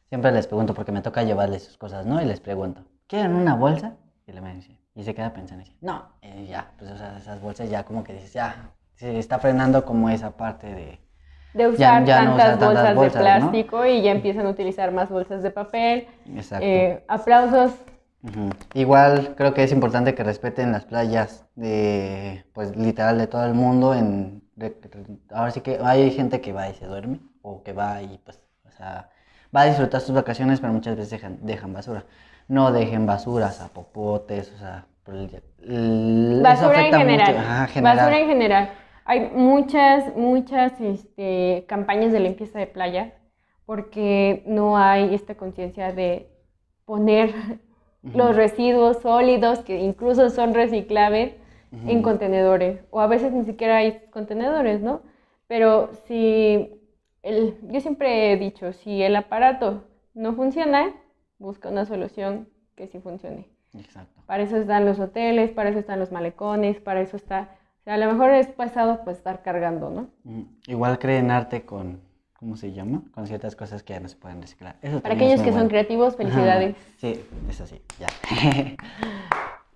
siempre 0.10 0.32
les 0.32 0.48
pregunto, 0.48 0.74
porque 0.74 0.92
me 0.92 1.02
toca 1.02 1.24
llevarles 1.24 1.64
sus 1.64 1.78
cosas, 1.78 2.06
¿no? 2.06 2.22
Y 2.22 2.26
les 2.26 2.40
pregunto, 2.40 2.84
¿quieren 3.08 3.36
una 3.36 3.56
bolsa? 3.56 3.94
Y 4.26 4.32
le 4.32 4.42
me 4.42 4.56
dice, 4.56 4.78
y 4.96 5.04
se 5.04 5.14
queda 5.14 5.34
pensando, 5.34 5.64
y 5.64 5.66
dice, 5.66 5.78
no, 5.82 6.08
y 6.22 6.48
ya, 6.48 6.72
pues 6.78 6.92
o 6.92 6.98
sea, 6.98 7.18
esas 7.18 7.42
bolsas 7.42 7.70
ya 7.70 7.84
como 7.84 8.04
que 8.04 8.14
dices, 8.14 8.34
ya, 8.34 8.72
se 8.96 9.20
está 9.20 9.40
frenando 9.40 9.86
como 9.86 10.10
esa 10.10 10.32
parte 10.32 10.68
de... 10.68 11.00
De 11.54 11.68
usar 11.68 12.04
ya 12.04 12.24
no 12.24 12.36
tantas 12.36 12.56
usar 12.56 12.60
tantas 12.60 12.66
bolsas, 12.66 12.96
bolsas, 12.96 13.14
de 13.14 13.20
¿no? 13.20 13.52
plástico 13.52 13.86
y 13.86 14.02
ya 14.02 14.12
empiezan 14.12 14.48
a 14.48 14.50
utilizar 14.50 14.92
más 14.92 15.10
bolsas 15.10 15.44
de 15.44 15.52
papel. 15.52 16.08
Exacto. 16.36 16.66
Eh, 16.66 17.04
aplausos. 17.08 17.74
Igual 18.74 19.36
creo 19.36 19.54
que 19.54 19.64
es 19.64 19.72
importante 19.72 20.16
que 20.16 20.24
respeten 20.24 20.72
las 20.72 20.86
playas 20.86 21.46
de, 21.56 22.46
pues 22.54 22.76
literal 22.76 23.18
de 23.18 23.28
todo 23.28 23.46
el 23.46 23.54
mundo. 23.54 23.94
En, 23.94 24.44
ahora 25.32 25.52
sí 25.52 25.62
que 25.62 25.80
hay 25.84 26.10
gente 26.12 26.40
que 26.40 26.54
va 26.54 26.70
y 26.70 26.74
se 26.76 26.86
duerme 26.86 27.20
o 27.42 27.64
que 27.64 27.74
va 27.74 28.02
y 28.02 28.20
pues, 28.20 28.40
o 28.66 28.72
sea, 28.72 29.10
va 29.56 29.62
a 29.62 29.66
disfrutar 29.66 30.02
sus 30.02 30.16
vacaciones, 30.16 30.62
pero 30.62 30.72
muchas 30.72 30.96
veces 30.96 31.12
dejan, 31.12 31.40
dejan 31.42 31.74
basura. 31.74 32.06
No 32.48 32.72
dejen 32.72 33.06
basuras 33.06 33.62
a 33.62 33.70
popotes, 33.70 34.52
o 34.54 34.58
sea, 34.58 34.86
Basura 35.06 36.88
en. 36.88 37.22
Ajá, 37.22 37.68
general. 37.68 37.98
Basura 37.98 38.20
en 38.20 38.28
general. 38.28 38.70
Hay 39.06 39.32
muchas, 39.32 40.16
muchas 40.16 40.80
este, 40.80 41.66
campañas 41.68 42.14
de 42.14 42.22
limpieza 42.22 42.60
de 42.60 42.68
playa 42.68 43.14
porque 43.66 44.44
no 44.46 44.78
hay 44.78 45.14
esta 45.14 45.36
conciencia 45.36 45.92
de 45.92 46.30
poner 46.86 47.34
los 48.04 48.36
residuos 48.36 49.02
sólidos 49.02 49.60
que 49.60 49.80
incluso 49.80 50.30
son 50.30 50.54
reciclables 50.54 51.36
en 51.72 52.02
contenedores. 52.02 52.82
O 52.92 53.00
a 53.00 53.08
veces 53.08 53.32
ni 53.32 53.46
siquiera 53.46 53.78
hay 53.78 54.02
contenedores, 54.12 54.82
¿no? 54.82 55.02
Pero 55.48 55.90
si 56.06 56.70
el, 57.24 57.58
yo 57.70 57.80
siempre 57.80 58.32
he 58.32 58.38
dicho, 58.38 58.74
si 58.74 59.02
el 59.02 59.16
aparato 59.16 59.86
no 60.14 60.34
funciona, 60.34 60.94
busca 61.40 61.70
una 61.70 61.86
solución 61.86 62.48
que 62.76 62.88
sí 62.88 63.00
funcione. 63.00 63.48
Exacto. 63.78 64.22
Para 64.26 64.44
eso 64.44 64.58
están 64.58 64.86
los 64.86 65.00
hoteles, 65.00 65.52
para 65.52 65.70
eso 65.70 65.80
están 65.80 66.00
los 66.00 66.12
malecones, 66.12 66.80
para 66.80 67.02
eso 67.02 67.18
está... 67.18 67.50
O 67.82 67.84
sea, 67.84 67.96
a 67.96 67.98
lo 67.98 68.12
mejor 68.12 68.32
es 68.32 68.48
pasado 68.48 69.02
pues 69.04 69.18
estar 69.18 69.42
cargando, 69.42 69.90
¿no? 69.90 70.08
Ujú. 70.24 70.48
Igual 70.68 71.00
creen 71.00 71.32
arte 71.32 71.64
con, 71.64 72.00
¿cómo 72.44 72.58
se 72.58 72.74
llama? 72.74 73.04
Con 73.14 73.26
ciertas 73.26 73.56
cosas 73.56 73.84
que 73.84 73.94
ya 73.94 74.02
no 74.02 74.10
se 74.10 74.18
pueden 74.18 74.42
reciclar. 74.42 74.76
Eso 74.82 75.00
Para 75.00 75.16
es 75.16 75.22
aquellos 75.22 75.38
muy 75.38 75.46
que 75.46 75.52
son 75.52 75.60
bueno. 75.62 75.70
creativos, 75.70 76.16
felicidades. 76.18 76.76
Ajá, 76.76 76.86
Sí, 76.98 77.26
eso 77.50 77.66
sí, 77.66 77.82
ya. 77.98 78.08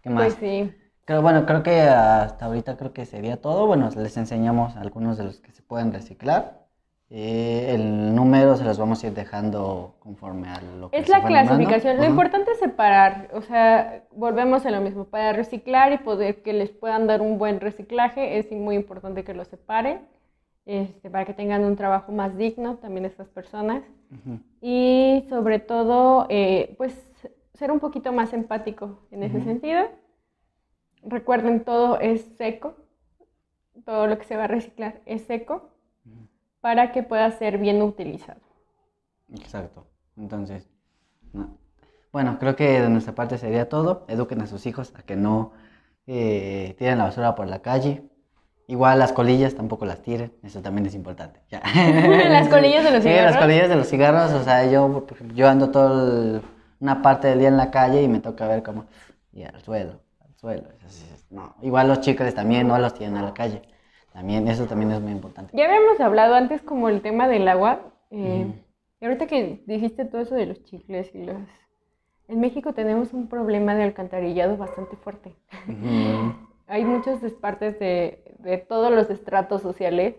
¿Qué 0.02 0.10
más? 0.10 0.36
Pues 0.36 0.36
sí. 0.36 0.72
Creo, 1.06 1.22
bueno, 1.22 1.46
creo 1.46 1.64
que 1.64 1.80
hasta 1.80 2.46
ahorita 2.46 2.76
creo 2.76 2.92
que 2.92 3.06
sería 3.06 3.38
todo. 3.40 3.68
Bueno, 3.68 3.90
les 3.96 4.18
enseñamos 4.18 4.76
algunos 4.76 5.18
de 5.18 5.24
los 5.24 5.40
que 5.40 5.52
se 5.54 5.62
pueden 5.62 5.94
reciclar. 5.94 6.68
Eh, 7.10 7.72
el 7.74 8.14
número 8.14 8.58
se 8.58 8.66
los 8.66 8.78
vamos 8.78 9.02
a 9.02 9.08
ir 9.08 9.14
dejando 9.14 9.96
conforme 10.00 10.50
a 10.50 10.60
lo 10.60 10.92
que 10.92 10.98
Es 10.98 11.06
se 11.06 11.12
la 11.14 11.24
clasificación. 11.24 11.96
Lo 11.96 12.02
Ajá. 12.04 12.12
importante 12.12 12.52
es 12.52 12.60
separar, 12.60 13.30
o 13.34 13.42
sea, 13.42 14.04
volvemos 14.12 14.66
a 14.66 14.72
lo 14.72 14.82
mismo. 14.82 15.06
Para 15.06 15.32
reciclar 15.32 15.94
y 15.94 16.00
poder 16.00 16.42
que 16.44 16.52
les 16.52 16.70
puedan 16.72 17.08
dar 17.08 17.22
un 17.22 17.38
buen 17.38 17.62
reciclaje, 17.62 18.38
es 18.40 18.52
muy 18.52 18.76
importante 18.76 19.24
que 19.24 19.34
lo 19.34 19.46
separen, 19.46 20.02
este, 20.68 21.10
para 21.10 21.26
que 21.26 21.34
tengan 21.34 21.64
un 21.64 21.76
trabajo 21.78 22.12
más 22.12 22.38
digno 22.38 22.76
también 22.76 23.06
estas 23.06 23.30
personas. 23.30 23.84
Ujú. 24.12 24.40
Y 24.62 25.26
sobre 25.30 25.60
todo, 25.60 26.28
eh, 26.30 26.76
pues, 26.78 26.94
ser 27.54 27.72
un 27.72 27.80
poquito 27.80 28.12
más 28.12 28.34
empático 28.34 29.00
en 29.10 29.24
ese 29.24 29.38
Ujú. 29.38 29.46
sentido. 29.46 29.88
Recuerden, 31.04 31.64
todo 31.64 32.00
es 32.00 32.22
seco, 32.38 32.76
todo 33.86 34.08
lo 34.08 34.18
que 34.18 34.26
se 34.26 34.36
va 34.36 34.44
a 34.44 34.48
reciclar 34.48 35.02
es 35.06 35.22
seco 35.24 35.70
Ujú. 36.06 36.28
para 36.60 36.92
que 36.92 37.02
pueda 37.02 37.32
ser 37.32 37.58
bien 37.58 37.82
utilizado. 37.82 38.42
Exacto. 39.34 39.88
Entonces, 40.18 40.70
no. 41.32 41.58
bueno, 42.12 42.38
creo 42.40 42.56
que 42.56 42.82
de 42.82 42.90
nuestra 42.90 43.16
parte 43.16 43.38
sería 43.38 43.70
todo. 43.70 44.06
Eduquen 44.10 44.42
a 44.42 44.48
sus 44.48 44.66
hijos 44.66 44.94
a 44.96 45.04
que 45.04 45.16
no 45.16 45.54
eh, 46.08 46.76
tiren 46.78 46.98
la 46.98 47.06
basura 47.06 47.36
por 47.36 47.48
la 47.48 47.62
calle. 47.62 48.04
Igual 48.68 49.00
las 49.00 49.14
colillas 49.14 49.56
tampoco 49.56 49.86
las 49.86 50.02
tiren, 50.02 50.34
eso 50.44 50.62
también 50.62 50.86
es 50.88 50.94
importante. 50.96 51.40
Ya. 51.50 51.62
Las 52.30 52.50
colillas 52.50 52.84
de 52.84 52.92
los 52.92 53.02
Sí, 53.04 53.10
cigarros. 53.10 53.32
las 53.34 53.38
colillas 53.42 53.70
de 53.70 53.76
los 53.76 53.88
cigarros, 53.88 54.32
o 54.34 54.44
sea, 54.44 54.70
yo, 54.70 55.06
yo 55.34 55.48
ando 55.48 55.72
toda 55.72 56.42
una 56.80 57.02
parte 57.02 57.28
del 57.30 57.40
día 57.40 57.48
en 57.48 57.58
la 57.58 57.72
calle 57.72 58.02
y 58.04 58.08
me 58.10 58.20
toca 58.20 58.46
ver 58.48 58.64
como, 58.64 58.86
y 59.32 59.44
al 59.44 59.62
suelo, 59.62 60.02
al 60.20 60.36
suelo. 60.36 60.68
sí 60.88 61.06
no. 61.30 61.56
Igual 61.62 61.88
los 61.88 62.02
chicles 62.02 62.36
también 62.36 62.68
no 62.68 62.78
los 62.78 62.94
tienen 62.94 63.18
a 63.18 63.24
la 63.24 63.34
calle. 63.34 63.62
También, 64.14 64.48
eso 64.48 64.66
también 64.66 64.92
es 64.92 65.02
muy 65.02 65.12
importante. 65.12 65.54
Ya 65.56 65.66
habíamos 65.66 66.00
hablado 66.00 66.36
antes 66.36 66.62
como 66.62 66.90
el 66.90 67.02
tema 67.02 67.28
del 67.28 67.48
agua. 67.48 67.80
eh, 68.12 68.48
Ujú. 68.48 68.54
Y 69.00 69.06
ahorita 69.06 69.28
que 69.28 69.62
dijiste 69.68 70.06
todo 70.06 70.22
eso 70.22 70.36
de 70.36 70.46
los 70.48 70.64
chicles 70.64 71.14
y 71.14 71.24
los... 71.24 71.38
En 72.28 72.40
México 72.42 72.74
tenemos 72.74 73.14
un 73.14 73.28
problema 73.28 73.76
de 73.76 73.84
alcantarillado 73.84 74.58
bastante 74.58 74.96
fuerte. 74.98 75.36
Ujú. 75.68 76.47
Hay 76.68 76.84
muchas 76.86 77.20
partes 77.34 77.80
de, 77.80 78.24
de 78.40 78.58
todos 78.58 78.92
los 78.92 79.10
estratos 79.10 79.62
sociales 79.62 80.16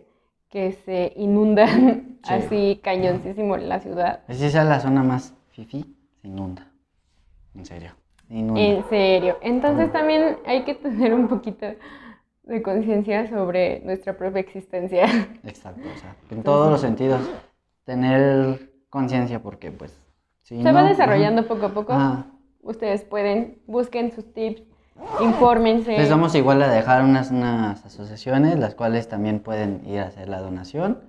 que 0.48 0.72
se 0.72 1.12
inundan 1.16 2.18
Sí. 2.24 2.34
así 2.34 2.80
cañoncísimo 2.82 3.54
en 3.56 3.68
la 3.68 3.78
ciudad. 3.80 4.20
Esa 4.28 4.46
es 4.46 4.54
la 4.54 4.80
zona 4.80 5.02
más 5.02 5.34
fifi, 5.50 5.94
se 6.20 6.28
inunda. 6.28 6.66
En 7.54 7.64
serio, 7.64 7.92
se 8.26 8.34
inunda. 8.34 8.60
En 8.60 8.84
serio. 8.88 9.38
Entonces 9.40 9.92
también 9.92 10.36
hay 10.46 10.64
que 10.64 10.74
tener 10.74 11.14
un 11.14 11.28
poquito 11.28 11.66
de 12.42 12.62
conciencia 12.62 13.28
sobre 13.28 13.80
nuestra 13.80 14.16
propia 14.16 14.40
existencia. 14.40 15.04
Exacto, 15.44 15.82
o 15.94 15.98
sea, 15.98 16.16
en 16.30 16.42
todos 16.42 16.70
los 16.70 16.80
sentidos, 16.80 17.20
tener 17.84 18.70
conciencia 18.90 19.40
porque 19.40 19.70
pues... 19.70 19.98
Si 20.42 20.62
Se 20.62 20.72
va 20.72 20.82
desarrollando 20.82 21.42
ajá. 21.42 21.48
poco 21.48 21.66
a 21.66 21.74
poco. 21.74 21.92
Ajá. 21.92 22.26
Ustedes 22.62 23.04
pueden, 23.04 23.58
busquen 23.66 24.12
sus 24.12 24.32
tips, 24.32 24.62
infórmense. 25.20 25.92
Les 25.96 26.10
vamos 26.10 26.34
igual 26.34 26.62
a 26.62 26.68
dejar 26.68 27.02
unas, 27.02 27.30
unas 27.30 27.84
asociaciones, 27.84 28.58
las 28.58 28.74
cuales 28.74 29.08
también 29.08 29.40
pueden 29.40 29.82
ir 29.86 30.00
a 30.00 30.06
hacer 30.06 30.28
la 30.28 30.40
donación. 30.40 31.00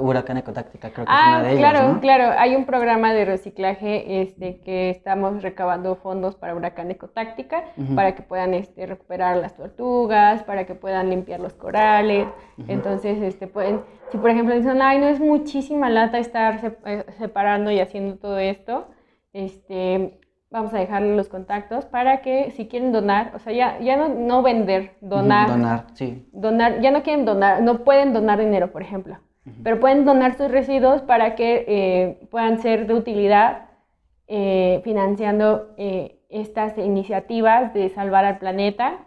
Huracán 0.00 0.36
Ecotáctica 0.36 0.90
creo 0.90 1.06
que 1.06 1.12
es 1.12 1.16
Ah, 1.22 1.36
una 1.38 1.42
de 1.44 1.52
ellas, 1.52 1.70
claro, 1.70 1.92
¿no? 1.92 2.00
claro. 2.00 2.34
Hay 2.40 2.56
un 2.56 2.66
programa 2.66 3.12
de 3.12 3.24
reciclaje 3.24 4.20
este, 4.20 4.58
que 4.64 4.90
estamos 4.90 5.44
recabando 5.44 5.94
fondos 5.94 6.34
para 6.34 6.56
Huracán 6.56 6.90
Ecotáctica 6.90 7.62
Ujú. 7.76 7.94
para 7.94 8.16
que 8.16 8.22
puedan 8.22 8.52
este, 8.54 8.84
recuperar 8.86 9.36
las 9.36 9.54
tortugas, 9.56 10.42
para 10.42 10.66
que 10.66 10.74
puedan 10.74 11.08
limpiar 11.10 11.38
los 11.38 11.52
corales. 11.52 12.26
Entonces, 12.66 13.22
este, 13.22 13.46
pueden, 13.46 13.80
si 14.10 14.18
por 14.18 14.30
ejemplo 14.30 14.56
dicen, 14.56 14.82
ay, 14.82 14.98
no 14.98 15.06
es 15.06 15.20
muchísima 15.20 15.88
lata 15.88 16.18
estar 16.18 16.74
eh, 16.84 17.04
separando 17.18 17.70
y 17.70 17.78
haciendo 17.78 18.16
todo 18.16 18.38
esto, 18.38 18.88
este, 19.32 20.18
vamos 20.50 20.72
a 20.72 20.78
dejarle 20.78 21.16
los 21.16 21.28
contactos 21.28 21.84
para 21.86 22.22
que 22.22 22.50
si 22.52 22.68
quieren 22.68 22.92
donar, 22.92 23.32
o 23.34 23.38
sea, 23.38 23.52
ya, 23.52 23.78
ya 23.80 23.96
no, 23.96 24.08
no 24.08 24.42
vender, 24.42 24.92
donar, 25.00 25.48
Donar, 25.48 25.84
sí. 25.94 26.28
donar, 26.32 26.80
ya 26.80 26.90
no 26.90 27.02
quieren 27.02 27.24
donar, 27.24 27.62
no 27.62 27.84
pueden 27.84 28.12
donar 28.12 28.38
dinero, 28.38 28.70
por 28.72 28.82
ejemplo, 28.82 29.18
pero 29.62 29.78
pueden 29.80 30.04
donar 30.04 30.34
sus 30.34 30.50
residuos 30.50 31.02
para 31.02 31.34
que 31.34 31.64
eh, 31.68 32.26
puedan 32.30 32.58
ser 32.58 32.86
de 32.86 32.94
utilidad 32.94 33.66
eh, 34.28 34.80
financiando 34.84 35.74
eh, 35.76 36.18
estas 36.28 36.76
iniciativas 36.78 37.72
de 37.74 37.88
salvar 37.90 38.24
al 38.24 38.38
planeta. 38.38 38.98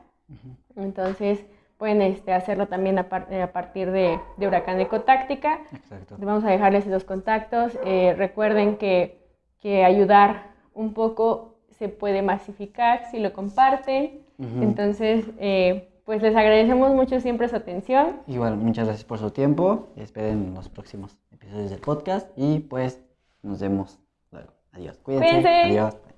Entonces, 0.78 1.46
pueden 1.78 2.02
este, 2.02 2.32
hacerlo 2.34 2.68
también 2.68 2.98
a, 3.00 3.10
par- 3.10 3.34
a 3.34 3.52
partir 3.52 3.92
de, 3.92 4.18
de 4.38 4.48
Huracán 4.48 4.80
Ecotáctica. 4.80 5.60
Exacto. 5.74 6.16
Vamos 6.20 6.46
a 6.46 6.50
dejarles 6.52 6.88
esos 6.88 7.04
contactos. 7.04 7.78
Recuerden 7.84 8.78
que, 8.78 9.20
que 9.60 9.84
ayudar 9.84 10.49
un 10.74 10.94
poco 10.94 11.56
se 11.72 11.90
puede 11.90 12.22
masificar 12.22 13.10
si 13.12 13.20
lo 13.20 13.34
comparten. 13.34 14.22
Entonces, 14.62 15.26
eh, 15.38 15.90
pues 16.06 16.22
les 16.22 16.34
agradecemos 16.34 16.94
mucho 16.94 17.20
siempre 17.20 17.50
su 17.50 17.58
atención. 17.58 18.22
Igual, 18.26 18.56
muchas 18.58 18.86
gracias 18.86 19.06
por 19.06 19.20
su 19.20 19.32
tiempo. 19.32 19.90
Esperen 19.98 20.54
los 20.54 20.70
próximos 20.70 21.18
episodios 21.32 21.70
del 21.70 21.82
podcast 21.82 22.30
y 22.38 22.60
pues 22.60 23.02
nos 23.44 23.60
vemos 23.60 24.00
luego. 24.32 24.52
Adiós. 24.72 24.98
Cuídense. 25.00 25.30
Cuídense. 25.30 25.50
Adiós. 25.50 26.09